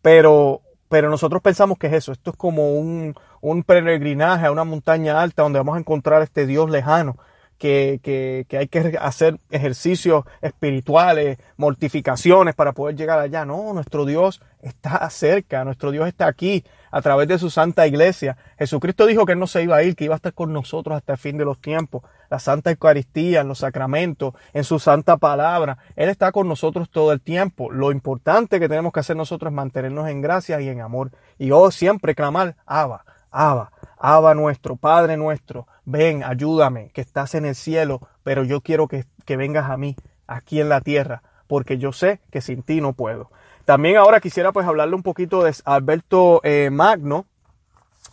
Pero, 0.00 0.60
pero 0.88 1.08
nosotros 1.08 1.40
pensamos 1.40 1.78
que 1.78 1.86
es 1.86 1.92
eso. 1.92 2.10
Esto 2.10 2.32
es 2.32 2.36
como 2.36 2.74
un, 2.74 3.14
un 3.40 3.62
peregrinaje 3.62 4.46
a 4.46 4.50
una 4.50 4.64
montaña 4.64 5.22
alta 5.22 5.44
donde 5.44 5.60
vamos 5.60 5.76
a 5.76 5.78
encontrar 5.78 6.20
a 6.20 6.24
este 6.24 6.46
Dios 6.46 6.68
lejano 6.68 7.16
que, 7.62 8.46
hay 8.58 8.66
que 8.66 8.98
hacer 9.00 9.38
ejercicios 9.50 10.24
espirituales, 10.40 11.38
mortificaciones 11.56 12.56
para 12.56 12.72
poder 12.72 12.96
llegar 12.96 13.20
allá. 13.20 13.44
No, 13.44 13.72
nuestro 13.72 14.04
Dios 14.04 14.40
está 14.62 15.08
cerca, 15.10 15.64
nuestro 15.64 15.92
Dios 15.92 16.08
está 16.08 16.26
aquí 16.26 16.64
a 16.90 17.00
través 17.02 17.28
de 17.28 17.38
su 17.38 17.50
santa 17.50 17.86
iglesia. 17.86 18.36
Jesucristo 18.58 19.06
dijo 19.06 19.24
que 19.26 19.32
Él 19.32 19.38
no 19.38 19.46
se 19.46 19.62
iba 19.62 19.76
a 19.76 19.82
ir, 19.84 19.94
que 19.94 20.04
iba 20.04 20.14
a 20.14 20.16
estar 20.16 20.34
con 20.34 20.52
nosotros 20.52 20.96
hasta 20.96 21.12
el 21.12 21.18
fin 21.18 21.38
de 21.38 21.44
los 21.44 21.60
tiempos. 21.60 22.02
La 22.30 22.40
Santa 22.40 22.70
Eucaristía, 22.70 23.42
en 23.42 23.48
los 23.48 23.58
sacramentos, 23.58 24.34
en 24.54 24.64
su 24.64 24.80
santa 24.80 25.16
palabra. 25.18 25.78
Él 25.94 26.08
está 26.08 26.32
con 26.32 26.48
nosotros 26.48 26.90
todo 26.90 27.12
el 27.12 27.20
tiempo. 27.20 27.70
Lo 27.70 27.92
importante 27.92 28.58
que 28.58 28.68
tenemos 28.68 28.92
que 28.92 29.00
hacer 29.00 29.16
nosotros 29.16 29.52
es 29.52 29.54
mantenernos 29.54 30.08
en 30.08 30.20
gracia 30.20 30.60
y 30.60 30.68
en 30.68 30.80
amor. 30.80 31.10
Y 31.38 31.52
oh, 31.52 31.70
siempre 31.70 32.14
clamar, 32.14 32.56
Abba, 32.66 33.04
Abba, 33.30 33.70
Abba 34.04 34.34
nuestro, 34.34 34.74
Padre 34.74 35.16
nuestro, 35.16 35.68
ven, 35.84 36.24
ayúdame, 36.24 36.90
que 36.92 37.00
estás 37.00 37.36
en 37.36 37.44
el 37.44 37.54
cielo, 37.54 38.00
pero 38.24 38.42
yo 38.42 38.60
quiero 38.60 38.88
que, 38.88 39.04
vengas 39.28 39.70
a 39.70 39.76
mí, 39.76 39.94
aquí 40.26 40.60
en 40.60 40.68
la 40.68 40.80
tierra, 40.80 41.22
porque 41.46 41.78
yo 41.78 41.92
sé 41.92 42.20
que 42.32 42.40
sin 42.40 42.64
ti 42.64 42.80
no 42.80 42.94
puedo. 42.94 43.30
También 43.64 43.96
ahora 43.96 44.20
quisiera 44.20 44.50
pues 44.50 44.66
hablarle 44.66 44.96
un 44.96 45.04
poquito 45.04 45.44
de 45.44 45.54
Alberto 45.64 46.40
eh, 46.42 46.68
Magno, 46.70 47.26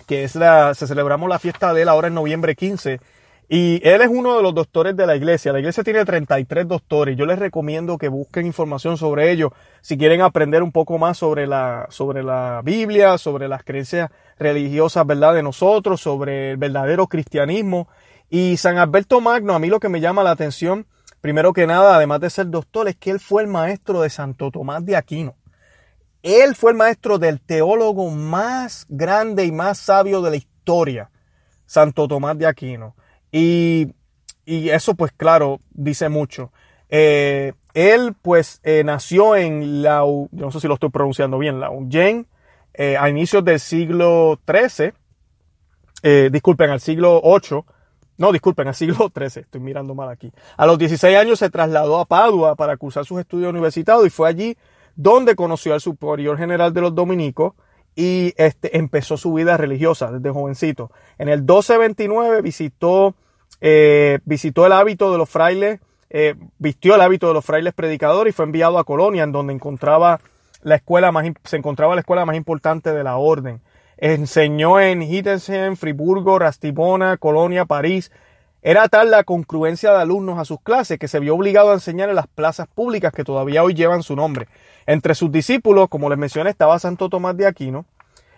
que 0.05 0.23
es 0.23 0.35
la, 0.35 0.75
se 0.75 0.85
celebramos 0.85 1.27
la 1.27 1.39
fiesta 1.39 1.73
de 1.73 1.81
él 1.81 1.89
ahora 1.89 2.07
en 2.07 2.13
noviembre 2.13 2.55
15, 2.55 3.01
y 3.51 3.81
él 3.83 4.03
es 4.03 4.09
uno 4.09 4.37
de 4.37 4.43
los 4.43 4.53
doctores 4.53 4.95
de 4.95 5.07
la 5.07 5.15
iglesia. 5.15 5.51
La 5.51 5.57
iglesia 5.57 5.83
tiene 5.83 6.05
33 6.05 6.67
doctores. 6.67 7.17
Yo 7.17 7.25
les 7.25 7.39
recomiendo 7.39 7.97
que 7.97 8.07
busquen 8.07 8.45
información 8.45 8.95
sobre 8.95 9.31
ellos 9.31 9.51
si 9.81 9.97
quieren 9.97 10.21
aprender 10.21 10.61
un 10.61 10.71
poco 10.71 10.99
más 10.99 11.17
sobre 11.17 11.47
la, 11.47 11.87
sobre 11.89 12.21
la 12.21 12.61
Biblia, 12.63 13.17
sobre 13.17 13.47
las 13.47 13.63
creencias 13.63 14.11
religiosas, 14.37 15.03
¿verdad? 15.07 15.33
De 15.33 15.41
nosotros, 15.41 15.99
sobre 15.99 16.51
el 16.51 16.57
verdadero 16.57 17.07
cristianismo. 17.07 17.87
Y 18.29 18.57
San 18.57 18.77
Alberto 18.77 19.19
Magno, 19.19 19.55
a 19.55 19.59
mí 19.59 19.67
lo 19.67 19.79
que 19.79 19.89
me 19.89 19.99
llama 19.99 20.21
la 20.21 20.29
atención, 20.29 20.85
primero 21.19 21.51
que 21.51 21.65
nada, 21.65 21.95
además 21.95 22.19
de 22.19 22.29
ser 22.29 22.51
doctor, 22.51 22.87
es 22.87 22.97
que 22.97 23.09
él 23.09 23.19
fue 23.19 23.41
el 23.41 23.47
maestro 23.47 24.01
de 24.01 24.11
Santo 24.11 24.51
Tomás 24.51 24.85
de 24.85 24.95
Aquino. 24.95 25.33
Él 26.21 26.53
fue 26.53 26.69
el 26.69 26.77
maestro 26.77 27.17
del 27.17 27.41
teólogo 27.41 28.11
más 28.11 28.85
grande 28.89 29.45
y 29.45 29.51
más 29.51 29.79
sabio 29.79 30.21
de 30.21 30.29
la 30.29 30.35
historia, 30.35 31.09
Santo 31.65 32.07
Tomás 32.07 32.37
de 32.37 32.45
Aquino. 32.45 32.93
Y, 33.31 33.93
eso 34.45 34.95
pues 34.95 35.11
claro, 35.11 35.59
dice 35.71 36.09
mucho. 36.09 36.51
Eh, 36.89 37.53
él 37.75 38.15
pues 38.19 38.59
eh, 38.63 38.83
nació 38.83 39.35
en 39.35 39.83
la, 39.83 40.03
no 40.31 40.51
sé 40.51 40.59
si 40.59 40.67
lo 40.67 40.73
estoy 40.73 40.89
pronunciando 40.89 41.37
bien, 41.37 41.59
la 41.59 41.69
Yen, 41.87 42.25
eh, 42.73 42.97
a 42.97 43.09
inicios 43.09 43.45
del 43.45 43.59
siglo 43.59 44.39
XIII, 44.47 44.93
disculpen, 46.31 46.71
al 46.71 46.79
siglo 46.79 47.21
VIII, 47.21 47.61
no, 48.17 48.31
disculpen, 48.31 48.67
al 48.67 48.75
siglo 48.75 49.11
XIII, 49.15 49.43
estoy 49.43 49.61
mirando 49.61 49.93
mal 49.93 50.09
aquí. 50.09 50.31
A 50.57 50.65
los 50.65 50.79
16 50.79 51.15
años 51.15 51.39
se 51.39 51.51
trasladó 51.51 51.99
a 51.99 52.05
Padua 52.05 52.55
para 52.55 52.75
cursar 52.75 53.05
sus 53.05 53.19
estudios 53.19 53.51
universitarios 53.51 54.07
y 54.07 54.09
fue 54.09 54.27
allí 54.29 54.57
donde 54.95 55.35
conoció 55.35 55.73
al 55.73 55.81
superior 55.81 56.37
general 56.37 56.73
de 56.73 56.81
los 56.81 56.95
dominicos 56.95 57.53
y 57.99 58.33
este, 58.37 58.77
empezó 58.77 59.17
su 59.17 59.33
vida 59.33 59.57
religiosa 59.57 60.09
desde 60.09 60.29
jovencito. 60.29 60.89
En 61.17 61.27
el 61.27 61.39
1229 61.39 62.41
visitó, 62.41 63.13
eh, 63.59 64.19
visitó 64.23 64.65
el 64.65 64.71
hábito 64.71 65.11
de 65.11 65.17
los 65.17 65.29
frailes, 65.29 65.81
eh, 66.09 66.35
vistió 66.59 66.95
el 66.95 67.01
hábito 67.01 67.27
de 67.27 67.33
los 67.33 67.43
frailes 67.43 67.73
predicadores 67.73 68.33
y 68.33 68.35
fue 68.35 68.45
enviado 68.45 68.79
a 68.79 68.85
Colonia, 68.85 69.23
en 69.23 69.33
donde 69.33 69.51
encontraba 69.51 70.21
la 70.61 70.75
escuela 70.75 71.11
más, 71.11 71.25
se 71.43 71.57
encontraba 71.57 71.93
la 71.93 71.99
escuela 71.99 72.25
más 72.25 72.37
importante 72.37 72.93
de 72.93 73.03
la 73.03 73.17
orden. 73.17 73.59
Enseñó 73.97 74.79
en 74.79 75.01
Hildesheim, 75.01 75.75
Friburgo, 75.75 76.39
Rastibona, 76.39 77.17
Colonia, 77.17 77.65
París. 77.65 78.13
Era 78.61 78.87
tal 78.87 79.11
la 79.11 79.25
concurrencia 79.25 79.91
de 79.91 79.99
alumnos 79.99 80.39
a 80.39 80.45
sus 80.45 80.61
clases 80.61 80.99
que 80.99 81.09
se 81.09 81.19
vio 81.19 81.35
obligado 81.35 81.71
a 81.71 81.73
enseñar 81.73 82.07
en 82.07 82.15
las 82.15 82.27
plazas 82.27 82.69
públicas 82.69 83.11
que 83.11 83.25
todavía 83.25 83.61
hoy 83.61 83.73
llevan 83.73 84.03
su 84.03 84.15
nombre. 84.15 84.47
Entre 84.89 85.13
sus 85.13 85.31
discípulos, 85.31 85.87
como 85.87 86.09
les 86.09 86.17
mencioné, 86.17 86.49
estaba 86.49 86.79
Santo 86.79 87.09
Tomás 87.09 87.37
de 87.37 87.45
Aquino. 87.45 87.85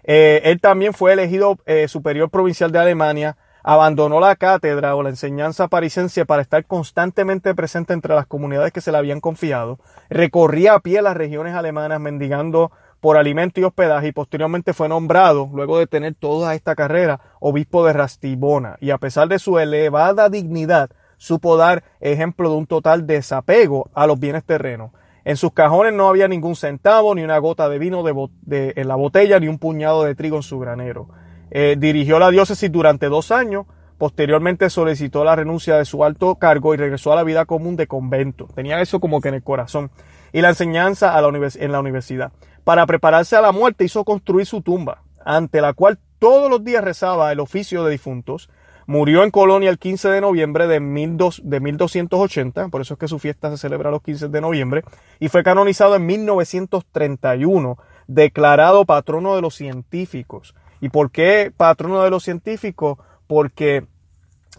Eh, 0.04 0.42
él 0.44 0.60
también 0.60 0.94
fue 0.94 1.14
elegido 1.14 1.58
eh, 1.66 1.88
superior 1.88 2.30
provincial 2.30 2.74
de 2.74 2.80
Alemania, 2.80 3.38
abandonó 3.64 4.20
la 4.20 4.36
cátedra 4.36 4.98
o 4.98 5.02
la 5.02 5.12
enseñanza 5.12 5.70
parisense 5.70 6.26
para 6.26 6.42
estar 6.42 6.66
constantemente 6.66 7.56
presente 7.56 7.94
entre 7.94 8.14
las 8.16 8.26
comunidades 8.26 8.74
que 8.74 8.82
se 8.82 8.92
le 8.92 8.98
habían 8.98 9.22
confiado, 9.22 9.80
recorría 10.10 10.74
a 10.74 10.82
pie 10.82 11.02
las 11.02 11.16
regiones 11.16 11.56
alemanas 11.56 12.02
mendigando 12.02 12.74
por 13.00 13.16
alimento 13.16 13.62
y 13.62 13.64
hospedaje 13.64 14.08
y 14.08 14.12
posteriormente 14.12 14.74
fue 14.74 14.90
nombrado, 14.90 15.50
luego 15.54 15.80
de 15.80 15.88
tener 15.88 16.16
toda 16.16 16.54
esta 16.54 16.76
carrera, 16.76 17.22
obispo 17.40 17.86
de 17.86 17.94
Rastibona 17.94 18.76
y 18.82 18.90
a 18.90 18.98
pesar 18.98 19.30
de 19.30 19.40
su 19.40 19.58
elevada 19.58 20.28
dignidad, 20.28 20.90
supo 21.16 21.56
dar 21.56 21.86
ejemplo 22.02 22.50
de 22.50 22.58
un 22.58 22.68
total 22.68 23.08
desapego 23.08 23.90
a 23.94 24.06
los 24.06 24.20
bienes 24.20 24.44
terrenos. 24.44 24.92
En 25.24 25.38
sus 25.38 25.54
cajones 25.54 25.94
no 25.94 26.08
había 26.08 26.28
ningún 26.28 26.56
centavo, 26.56 27.14
ni 27.14 27.24
una 27.24 27.38
gota 27.38 27.70
de 27.70 27.78
vino 27.78 28.04
de, 28.04 28.74
en 28.76 28.88
la 28.88 28.96
botella, 28.96 29.40
ni 29.40 29.48
un 29.48 29.60
puñado 29.60 30.04
de 30.04 30.16
trigo 30.16 30.38
en 30.38 30.44
su 30.44 30.60
granero. 30.60 31.10
Eh, 31.52 31.76
dirigió 31.78 32.18
la 32.18 32.32
diócesis 32.32 32.72
durante 32.72 33.08
dos 33.08 33.32
años, 33.32 33.66
posteriormente 33.98 34.70
solicitó 34.70 35.24
la 35.24 35.36
renuncia 35.36 35.78
de 35.78 35.86
su 35.86 36.04
alto 36.04 36.36
cargo 36.36 36.74
y 36.74 36.78
regresó 36.78 37.14
a 37.14 37.16
la 37.16 37.24
vida 37.24 37.46
común 37.46 37.76
de 37.76 37.88
convento. 37.88 38.48
Tenía 38.56 38.82
eso 38.82 39.00
como 39.00 39.22
que 39.22 39.30
en 39.30 39.36
el 39.36 39.44
corazón. 39.44 39.92
Y 40.34 40.42
la 40.42 40.50
enseñanza 40.50 41.20
la 41.22 41.28
en 41.28 41.72
la 41.72 41.80
universidad. 41.80 42.32
Para 42.64 42.86
prepararse 42.86 43.36
a 43.36 43.42
la 43.42 43.52
muerte 43.52 43.84
hizo 43.84 44.04
construir 44.04 44.46
su 44.46 44.62
tumba, 44.62 45.04
ante 45.24 45.62
la 45.62 45.74
cual 45.74 46.00
todos 46.18 46.50
los 46.50 46.64
días 46.64 46.84
rezaba 46.84 47.32
el 47.32 47.40
oficio 47.40 47.84
de 47.84 47.92
difuntos 47.92 48.50
Murió 48.92 49.24
en 49.24 49.32
Colonia 49.32 49.70
el 49.70 49.80
15 49.80 50.10
de 50.10 50.20
noviembre 50.20 50.68
de, 50.68 50.82
1280, 50.82 52.68
por 52.68 52.82
eso 52.82 52.96
es 52.96 53.00
que 53.00 53.08
su 53.08 53.20
fiesta 53.20 53.50
se 53.50 53.56
celebra 53.58 53.90
los 53.90 54.02
15 54.02 54.28
de 54.28 54.42
noviembre, 54.42 54.84
y 55.18 55.30
fue 55.30 55.44
canonizado 55.44 55.96
en 55.96 56.06
1931, 56.06 57.78
declarado 58.08 58.84
patrono 58.84 59.34
de 59.34 59.42
los 59.42 59.56
científicos. 59.56 60.56
¿Y 60.82 60.90
por 60.90 61.10
qué 61.10 61.54
patrono 61.56 62.04
de 62.04 62.10
los 62.10 62.24
científicos? 62.26 62.98
Porque 63.28 63.86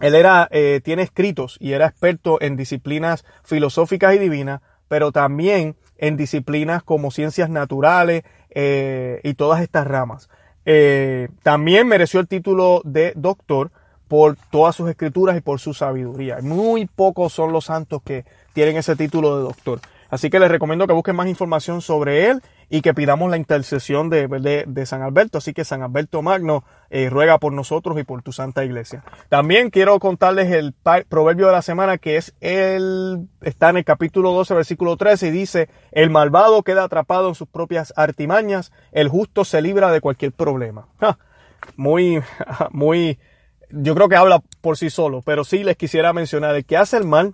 él 0.01 0.15
era, 0.15 0.47
eh, 0.49 0.81
tiene 0.83 1.03
escritos 1.03 1.57
y 1.59 1.73
era 1.73 1.85
experto 1.85 2.41
en 2.41 2.55
disciplinas 2.55 3.25
filosóficas 3.43 4.15
y 4.15 4.17
divinas, 4.17 4.61
pero 4.87 5.11
también 5.11 5.75
en 5.99 6.17
disciplinas 6.17 6.81
como 6.81 7.11
ciencias 7.11 7.51
naturales 7.51 8.23
eh, 8.49 9.21
y 9.23 9.35
todas 9.35 9.61
estas 9.61 9.85
ramas. 9.85 10.27
Eh, 10.65 11.27
también 11.43 11.87
mereció 11.87 12.19
el 12.19 12.27
título 12.27 12.81
de 12.83 13.13
doctor 13.15 13.69
por 14.07 14.37
todas 14.51 14.75
sus 14.75 14.89
escrituras 14.89 15.37
y 15.37 15.41
por 15.41 15.59
su 15.59 15.73
sabiduría. 15.73 16.39
Muy 16.41 16.85
pocos 16.85 17.33
son 17.33 17.51
los 17.51 17.65
santos 17.65 18.01
que 18.03 18.25
tienen 18.53 18.77
ese 18.77 18.95
título 18.95 19.37
de 19.37 19.43
doctor. 19.43 19.79
Así 20.13 20.29
que 20.29 20.39
les 20.39 20.51
recomiendo 20.51 20.85
que 20.85 20.93
busquen 20.93 21.15
más 21.15 21.25
información 21.25 21.81
sobre 21.81 22.29
él 22.29 22.43
y 22.69 22.83
que 22.83 22.93
pidamos 22.93 23.31
la 23.31 23.37
intercesión 23.37 24.11
de, 24.11 24.27
de, 24.67 24.85
San 24.85 25.01
Alberto. 25.01 25.39
Así 25.39 25.53
que 25.53 25.65
San 25.65 25.81
Alberto 25.81 26.21
Magno 26.21 26.63
eh, 26.91 27.09
ruega 27.09 27.39
por 27.39 27.51
nosotros 27.51 27.99
y 27.99 28.03
por 28.03 28.21
tu 28.21 28.31
santa 28.31 28.63
iglesia. 28.63 29.03
También 29.29 29.71
quiero 29.71 29.97
contarles 29.99 30.51
el 30.51 30.75
proverbio 31.09 31.47
de 31.47 31.53
la 31.53 31.63
semana 31.63 31.97
que 31.97 32.17
es 32.17 32.35
el, 32.41 33.27
está 33.41 33.71
en 33.71 33.77
el 33.77 33.85
capítulo 33.85 34.33
12, 34.33 34.53
versículo 34.53 34.97
13 34.97 35.29
y 35.29 35.31
dice, 35.31 35.69
el 35.91 36.11
malvado 36.11 36.61
queda 36.61 36.83
atrapado 36.83 37.29
en 37.29 37.33
sus 37.33 37.47
propias 37.47 37.91
artimañas, 37.95 38.71
el 38.91 39.09
justo 39.09 39.45
se 39.45 39.63
libra 39.63 39.91
de 39.91 39.99
cualquier 39.99 40.31
problema. 40.31 40.85
muy, 41.75 42.21
muy, 42.71 43.17
yo 43.75 43.95
creo 43.95 44.09
que 44.09 44.15
habla 44.15 44.41
por 44.61 44.77
sí 44.77 44.89
solo, 44.89 45.21
pero 45.23 45.43
sí 45.43 45.63
les 45.63 45.77
quisiera 45.77 46.13
mencionar, 46.13 46.55
el 46.55 46.65
que 46.65 46.77
hace 46.77 46.97
el 46.97 47.05
mal, 47.05 47.33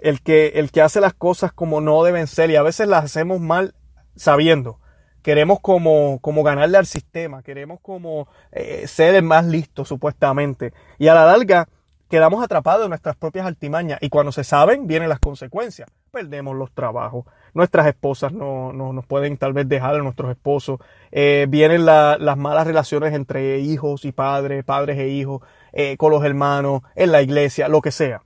el 0.00 0.22
que, 0.22 0.52
el 0.56 0.70
que 0.70 0.80
hace 0.80 1.00
las 1.00 1.14
cosas 1.14 1.52
como 1.52 1.80
no 1.80 2.02
deben 2.02 2.26
ser 2.26 2.50
y 2.50 2.56
a 2.56 2.62
veces 2.62 2.88
las 2.88 3.04
hacemos 3.04 3.40
mal 3.40 3.74
sabiendo. 4.14 4.80
Queremos 5.22 5.60
como, 5.60 6.20
como 6.20 6.42
ganarle 6.44 6.78
al 6.78 6.86
sistema, 6.86 7.42
queremos 7.42 7.80
como 7.80 8.28
eh, 8.52 8.86
ser 8.86 9.16
el 9.16 9.24
más 9.24 9.44
listo 9.44 9.84
supuestamente. 9.84 10.72
Y 10.98 11.08
a 11.08 11.14
la 11.14 11.26
larga 11.26 11.68
quedamos 12.08 12.42
atrapados 12.42 12.84
en 12.84 12.90
nuestras 12.90 13.16
propias 13.16 13.46
artimañas 13.46 13.98
y 14.00 14.08
cuando 14.08 14.30
se 14.30 14.44
saben 14.44 14.86
vienen 14.86 15.08
las 15.08 15.18
consecuencias. 15.18 15.90
Perdemos 16.12 16.56
los 16.56 16.70
trabajos, 16.72 17.24
nuestras 17.52 17.86
esposas 17.88 18.32
no, 18.32 18.72
nos 18.72 19.04
pueden 19.06 19.36
tal 19.36 19.52
vez 19.52 19.68
dejar 19.68 19.96
a 19.96 19.98
nuestros 19.98 20.30
esposos, 20.30 20.78
eh, 21.10 21.46
vienen 21.48 21.84
las 21.84 22.36
malas 22.36 22.66
relaciones 22.66 23.12
entre 23.12 23.58
hijos 23.58 24.04
y 24.04 24.12
padres, 24.12 24.64
padres 24.64 24.98
e 24.98 25.08
hijos, 25.08 25.42
eh, 25.78 25.98
con 25.98 26.10
los 26.10 26.24
hermanos, 26.24 26.80
en 26.94 27.12
la 27.12 27.20
iglesia, 27.20 27.68
lo 27.68 27.82
que 27.82 27.90
sea. 27.90 28.22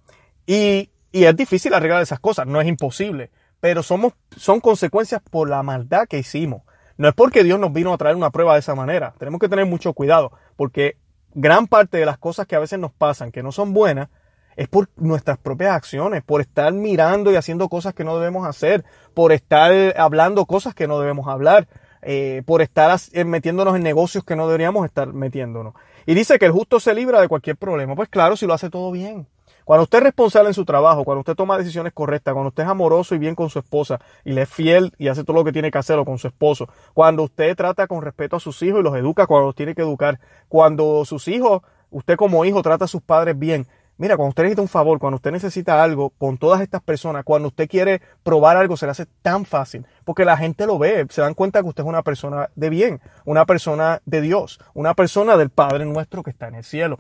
Y, 0.47 0.89
y 1.11 1.25
es 1.25 1.35
difícil 1.35 1.75
arreglar 1.75 2.01
esas 2.01 2.21
cosas, 2.21 2.47
no 2.47 2.61
es 2.61 2.69
imposible, 2.69 3.31
pero 3.59 3.83
somos, 3.83 4.13
son 4.37 4.61
consecuencias 4.61 5.21
por 5.29 5.51
la 5.51 5.65
maldad 5.65 6.07
que 6.09 6.19
hicimos. 6.19 6.63
No 6.97 7.09
es 7.09 7.15
porque 7.15 7.43
Dios 7.43 7.59
nos 7.59 7.73
vino 7.73 7.93
a 7.93 7.99
traer 7.99 8.15
una 8.15 8.31
prueba 8.31 8.53
de 8.53 8.61
esa 8.61 8.77
manera. 8.77 9.15
Tenemos 9.19 9.41
que 9.41 9.49
tener 9.49 9.67
mucho 9.67 9.95
cuidado, 9.95 10.31
porque 10.55 10.97
gran 11.35 11.67
parte 11.67 11.99
de 11.99 12.07
las 12.07 12.19
cosas 12.19 12.47
que 12.47 12.55
a 12.55 12.61
veces 12.61 12.79
nos 12.79 12.93
pasan, 12.93 13.33
que 13.33 13.43
no 13.43 13.51
son 13.51 13.73
buenas, 13.73 14.11
es 14.55 14.69
por 14.69 14.89
nuestras 14.95 15.37
propias 15.37 15.73
acciones, 15.73 16.23
por 16.23 16.41
estar 16.41 16.73
mirando 16.73 17.33
y 17.33 17.37
haciendo 17.37 17.69
cosas 17.69 17.95
que 17.95 18.05
no 18.05 18.17
debemos 18.17 18.47
hacer, 18.47 18.85
por 19.13 19.33
estar 19.33 19.73
hablando 19.99 20.47
cosas 20.47 20.73
que 20.73 20.87
no 20.87 21.01
debemos 21.01 21.27
hablar, 21.27 21.67
eh, 22.03 22.45
por 22.47 22.63
estar 22.63 22.97
metiéndonos 23.27 23.75
en 23.75 23.83
negocios 23.83 24.23
que 24.23 24.37
no 24.37 24.47
deberíamos 24.47 24.87
estar 24.87 25.13
metiéndonos. 25.13 25.75
Y 26.07 26.15
dice 26.15 26.39
que 26.39 26.47
el 26.47 26.53
justo 26.53 26.81
se 26.81 26.95
libra 26.95 27.21
de 27.21 27.29
cualquier 27.29 27.57
problema. 27.57 27.95
Pues 27.95 28.09
claro, 28.09 28.37
si 28.37 28.47
lo 28.47 28.55
hace 28.55 28.71
todo 28.71 28.91
bien. 28.91 29.27
Cuando 29.65 29.85
usted 29.85 29.99
es 29.99 30.05
responsable 30.05 30.49
en 30.49 30.55
su 30.55 30.65
trabajo, 30.65 31.05
cuando 31.05 31.21
usted 31.21 31.37
toma 31.37 31.57
decisiones 31.57 31.93
correctas, 31.93 32.35
cuando 32.35 32.49
usted 32.49 32.65
es 32.65 32.69
amoroso 32.69 33.15
y 33.15 33.19
bien 33.19 33.37
con 33.37 33.51
su 33.51 33.61
esposa 33.61 34.01
y 34.25 34.33
le 34.33 34.43
es 34.43 34.49
fiel 34.49 34.93
y 34.99 35.07
hace 35.07 35.23
todo 35.23 35.37
lo 35.37 35.45
que 35.45 35.53
tiene 35.53 35.71
que 35.71 35.79
hacerlo 35.79 36.05
con 36.05 36.19
su 36.19 36.27
esposo, 36.27 36.69
cuando 36.93 37.23
usted 37.23 37.55
trata 37.55 37.87
con 37.87 38.03
respeto 38.03 38.35
a 38.35 38.41
sus 38.41 38.61
hijos 38.63 38.81
y 38.81 38.83
los 38.83 38.97
educa 38.97 39.29
cuando 39.29 39.47
los 39.47 39.55
tiene 39.55 39.77
que 39.77 39.83
educar, 39.83 40.19
cuando 40.49 41.05
sus 41.05 41.29
hijos, 41.29 41.63
usted 41.91 42.17
como 42.17 42.45
hijo 42.45 42.63
trata 42.63 42.87
a 42.87 42.89
sus 42.89 43.03
padres 43.03 43.39
bien, 43.39 43.67
Mira, 44.01 44.17
cuando 44.17 44.31
usted 44.31 44.45
necesita 44.45 44.63
un 44.63 44.69
favor, 44.69 44.99
cuando 44.99 45.17
usted 45.17 45.31
necesita 45.31 45.85
algo 45.85 46.09
con 46.17 46.39
todas 46.39 46.63
estas 46.63 46.81
personas, 46.81 47.23
cuando 47.23 47.49
usted 47.49 47.69
quiere 47.69 48.01
probar 48.23 48.57
algo, 48.57 48.79
se 48.79 48.87
le 48.87 48.93
hace 48.93 49.05
tan 49.21 49.45
fácil. 49.45 49.87
Porque 50.07 50.25
la 50.25 50.39
gente 50.39 50.65
lo 50.65 50.79
ve, 50.79 51.07
se 51.11 51.21
dan 51.21 51.35
cuenta 51.35 51.61
que 51.61 51.69
usted 51.69 51.83
es 51.83 51.87
una 51.87 52.01
persona 52.01 52.49
de 52.57 52.71
bien, 52.71 53.03
una 53.27 53.45
persona 53.45 54.01
de 54.07 54.23
Dios, 54.23 54.59
una 54.73 54.95
persona 54.95 55.37
del 55.37 55.51
Padre 55.51 55.85
nuestro 55.85 56.23
que 56.23 56.31
está 56.31 56.49
en 56.49 56.55
el 56.55 56.65
cielo. 56.65 56.99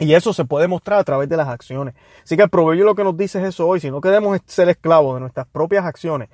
Y 0.00 0.14
eso 0.14 0.32
se 0.32 0.44
puede 0.44 0.66
mostrar 0.66 0.98
a 0.98 1.04
través 1.04 1.28
de 1.28 1.36
las 1.36 1.46
acciones. 1.46 1.94
Así 2.24 2.36
que 2.36 2.42
el 2.42 2.50
proverbio 2.50 2.84
lo 2.84 2.96
que 2.96 3.04
nos 3.04 3.16
dice 3.16 3.38
es 3.40 3.50
eso 3.50 3.68
hoy. 3.68 3.78
Si 3.78 3.92
no 3.92 4.00
queremos 4.00 4.36
ser 4.46 4.68
esclavos 4.68 5.14
de 5.14 5.20
nuestras 5.20 5.46
propias 5.46 5.84
acciones, 5.84 6.28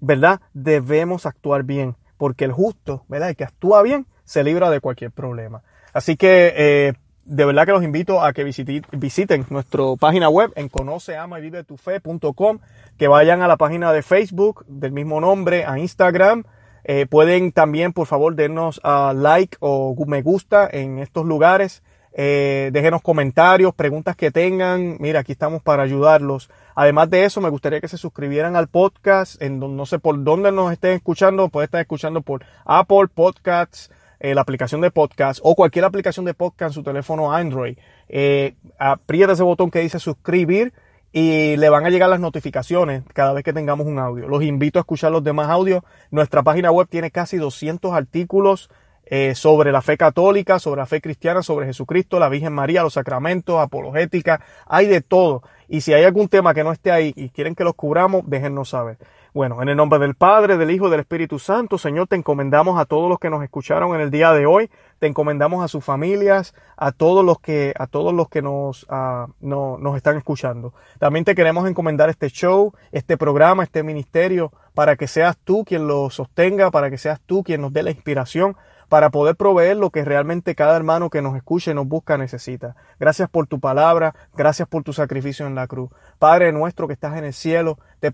¿verdad? 0.00 0.42
Debemos 0.52 1.24
actuar 1.24 1.62
bien. 1.62 1.96
Porque 2.18 2.44
el 2.44 2.52
justo, 2.52 3.06
¿verdad? 3.08 3.30
El 3.30 3.36
que 3.36 3.44
actúa 3.44 3.80
bien, 3.80 4.06
se 4.24 4.44
libra 4.44 4.68
de 4.68 4.80
cualquier 4.80 5.12
problema. 5.12 5.62
Así 5.94 6.18
que 6.18 6.52
eh, 6.58 6.92
de 7.24 7.44
verdad 7.44 7.66
que 7.66 7.72
los 7.72 7.82
invito 7.82 8.22
a 8.22 8.32
que 8.32 8.44
visiten, 8.44 9.46
nuestra 9.50 9.82
página 9.98 10.28
web 10.28 10.52
en 10.56 10.68
conoceamavivetufe.com, 10.68 12.58
que 12.98 13.08
vayan 13.08 13.42
a 13.42 13.48
la 13.48 13.56
página 13.56 13.92
de 13.92 14.02
Facebook 14.02 14.64
del 14.66 14.92
mismo 14.92 15.20
nombre, 15.20 15.64
a 15.64 15.78
Instagram. 15.78 16.44
Eh, 16.84 17.06
pueden 17.06 17.52
también, 17.52 17.92
por 17.92 18.06
favor, 18.06 18.34
denos 18.34 18.80
a 18.84 19.14
like 19.14 19.56
o 19.60 19.96
me 20.06 20.22
gusta 20.22 20.68
en 20.70 20.98
estos 20.98 21.24
lugares. 21.24 21.82
Eh, 22.16 22.70
déjenos 22.72 23.02
comentarios, 23.02 23.74
preguntas 23.74 24.14
que 24.14 24.30
tengan. 24.30 24.96
Mira, 25.00 25.20
aquí 25.20 25.32
estamos 25.32 25.62
para 25.62 25.82
ayudarlos. 25.82 26.48
Además 26.76 27.10
de 27.10 27.24
eso, 27.24 27.40
me 27.40 27.48
gustaría 27.48 27.80
que 27.80 27.88
se 27.88 27.98
suscribieran 27.98 28.54
al 28.54 28.68
podcast. 28.68 29.42
En 29.42 29.58
no 29.58 29.86
sé 29.86 29.98
por 29.98 30.22
dónde 30.22 30.52
nos 30.52 30.72
estén 30.72 30.92
escuchando. 30.92 31.48
Pueden 31.48 31.66
estar 31.66 31.80
escuchando 31.80 32.22
por 32.22 32.44
Apple 32.64 33.08
Podcasts, 33.12 33.90
eh, 34.24 34.34
la 34.34 34.40
aplicación 34.40 34.80
de 34.80 34.90
podcast 34.90 35.38
o 35.42 35.54
cualquier 35.54 35.84
aplicación 35.84 36.24
de 36.24 36.32
podcast 36.32 36.70
en 36.70 36.72
su 36.72 36.82
teléfono 36.82 37.34
Android, 37.34 37.76
eh, 38.08 38.54
aprieta 38.78 39.34
ese 39.34 39.42
botón 39.42 39.70
que 39.70 39.80
dice 39.80 39.98
suscribir 39.98 40.72
y 41.12 41.58
le 41.58 41.68
van 41.68 41.84
a 41.84 41.90
llegar 41.90 42.08
las 42.08 42.20
notificaciones 42.20 43.02
cada 43.12 43.34
vez 43.34 43.44
que 43.44 43.52
tengamos 43.52 43.86
un 43.86 43.98
audio. 43.98 44.26
Los 44.26 44.42
invito 44.42 44.78
a 44.78 44.80
escuchar 44.80 45.12
los 45.12 45.22
demás 45.22 45.50
audios. 45.50 45.82
Nuestra 46.10 46.42
página 46.42 46.70
web 46.70 46.88
tiene 46.88 47.10
casi 47.10 47.36
200 47.36 47.92
artículos 47.92 48.70
eh, 49.04 49.34
sobre 49.34 49.72
la 49.72 49.82
fe 49.82 49.98
católica, 49.98 50.58
sobre 50.58 50.80
la 50.80 50.86
fe 50.86 51.02
cristiana, 51.02 51.42
sobre 51.42 51.66
Jesucristo, 51.66 52.18
la 52.18 52.30
Virgen 52.30 52.54
María, 52.54 52.82
los 52.82 52.94
sacramentos, 52.94 53.60
apologética, 53.60 54.40
hay 54.66 54.86
de 54.86 55.02
todo. 55.02 55.42
Y 55.68 55.82
si 55.82 55.92
hay 55.92 56.04
algún 56.04 56.28
tema 56.28 56.54
que 56.54 56.64
no 56.64 56.72
esté 56.72 56.90
ahí 56.90 57.12
y 57.14 57.28
quieren 57.28 57.54
que 57.54 57.64
los 57.64 57.74
cubramos, 57.74 58.22
déjennos 58.26 58.70
saber. 58.70 58.96
Bueno, 59.34 59.60
en 59.60 59.68
el 59.68 59.76
nombre 59.76 59.98
del 59.98 60.14
Padre, 60.14 60.56
del 60.58 60.70
Hijo 60.70 60.88
del 60.88 61.00
Espíritu 61.00 61.40
Santo, 61.40 61.76
Señor, 61.76 62.06
te 62.06 62.14
encomendamos 62.14 62.78
a 62.78 62.84
todos 62.84 63.08
los 63.08 63.18
que 63.18 63.30
nos 63.30 63.42
escucharon 63.42 63.92
en 63.96 64.00
el 64.00 64.12
día 64.12 64.32
de 64.32 64.46
hoy, 64.46 64.70
te 65.00 65.08
encomendamos 65.08 65.64
a 65.64 65.66
sus 65.66 65.84
familias, 65.84 66.54
a 66.76 66.92
todos 66.92 67.24
los 67.24 67.40
que, 67.40 67.74
a 67.76 67.88
todos 67.88 68.14
los 68.14 68.28
que 68.28 68.42
nos, 68.42 68.84
uh, 68.84 69.26
no, 69.40 69.76
nos 69.78 69.96
están 69.96 70.16
escuchando. 70.16 70.72
También 71.00 71.24
te 71.24 71.34
queremos 71.34 71.68
encomendar 71.68 72.10
este 72.10 72.28
show, 72.28 72.74
este 72.92 73.16
programa, 73.16 73.64
este 73.64 73.82
ministerio, 73.82 74.52
para 74.72 74.94
que 74.94 75.08
seas 75.08 75.36
tú 75.36 75.64
quien 75.64 75.88
lo 75.88 76.10
sostenga, 76.10 76.70
para 76.70 76.88
que 76.88 76.96
seas 76.96 77.20
tú 77.26 77.42
quien 77.42 77.60
nos 77.60 77.72
dé 77.72 77.82
la 77.82 77.90
inspiración, 77.90 78.56
para 78.88 79.10
poder 79.10 79.34
proveer 79.34 79.76
lo 79.76 79.90
que 79.90 80.04
realmente 80.04 80.54
cada 80.54 80.76
hermano 80.76 81.10
que 81.10 81.22
nos 81.22 81.36
escuche 81.36 81.72
y 81.72 81.74
nos 81.74 81.88
busca 81.88 82.18
necesita. 82.18 82.76
Gracias 83.00 83.28
por 83.28 83.46
tu 83.48 83.58
palabra, 83.58 84.14
gracias 84.36 84.68
por 84.68 84.84
tu 84.84 84.92
sacrificio 84.92 85.48
en 85.48 85.56
la 85.56 85.66
cruz. 85.66 85.90
Padre 86.20 86.52
nuestro 86.52 86.86
que 86.86 86.92
estás 86.92 87.16
en 87.16 87.24
el 87.24 87.32
cielo, 87.32 87.78
te 88.00 88.12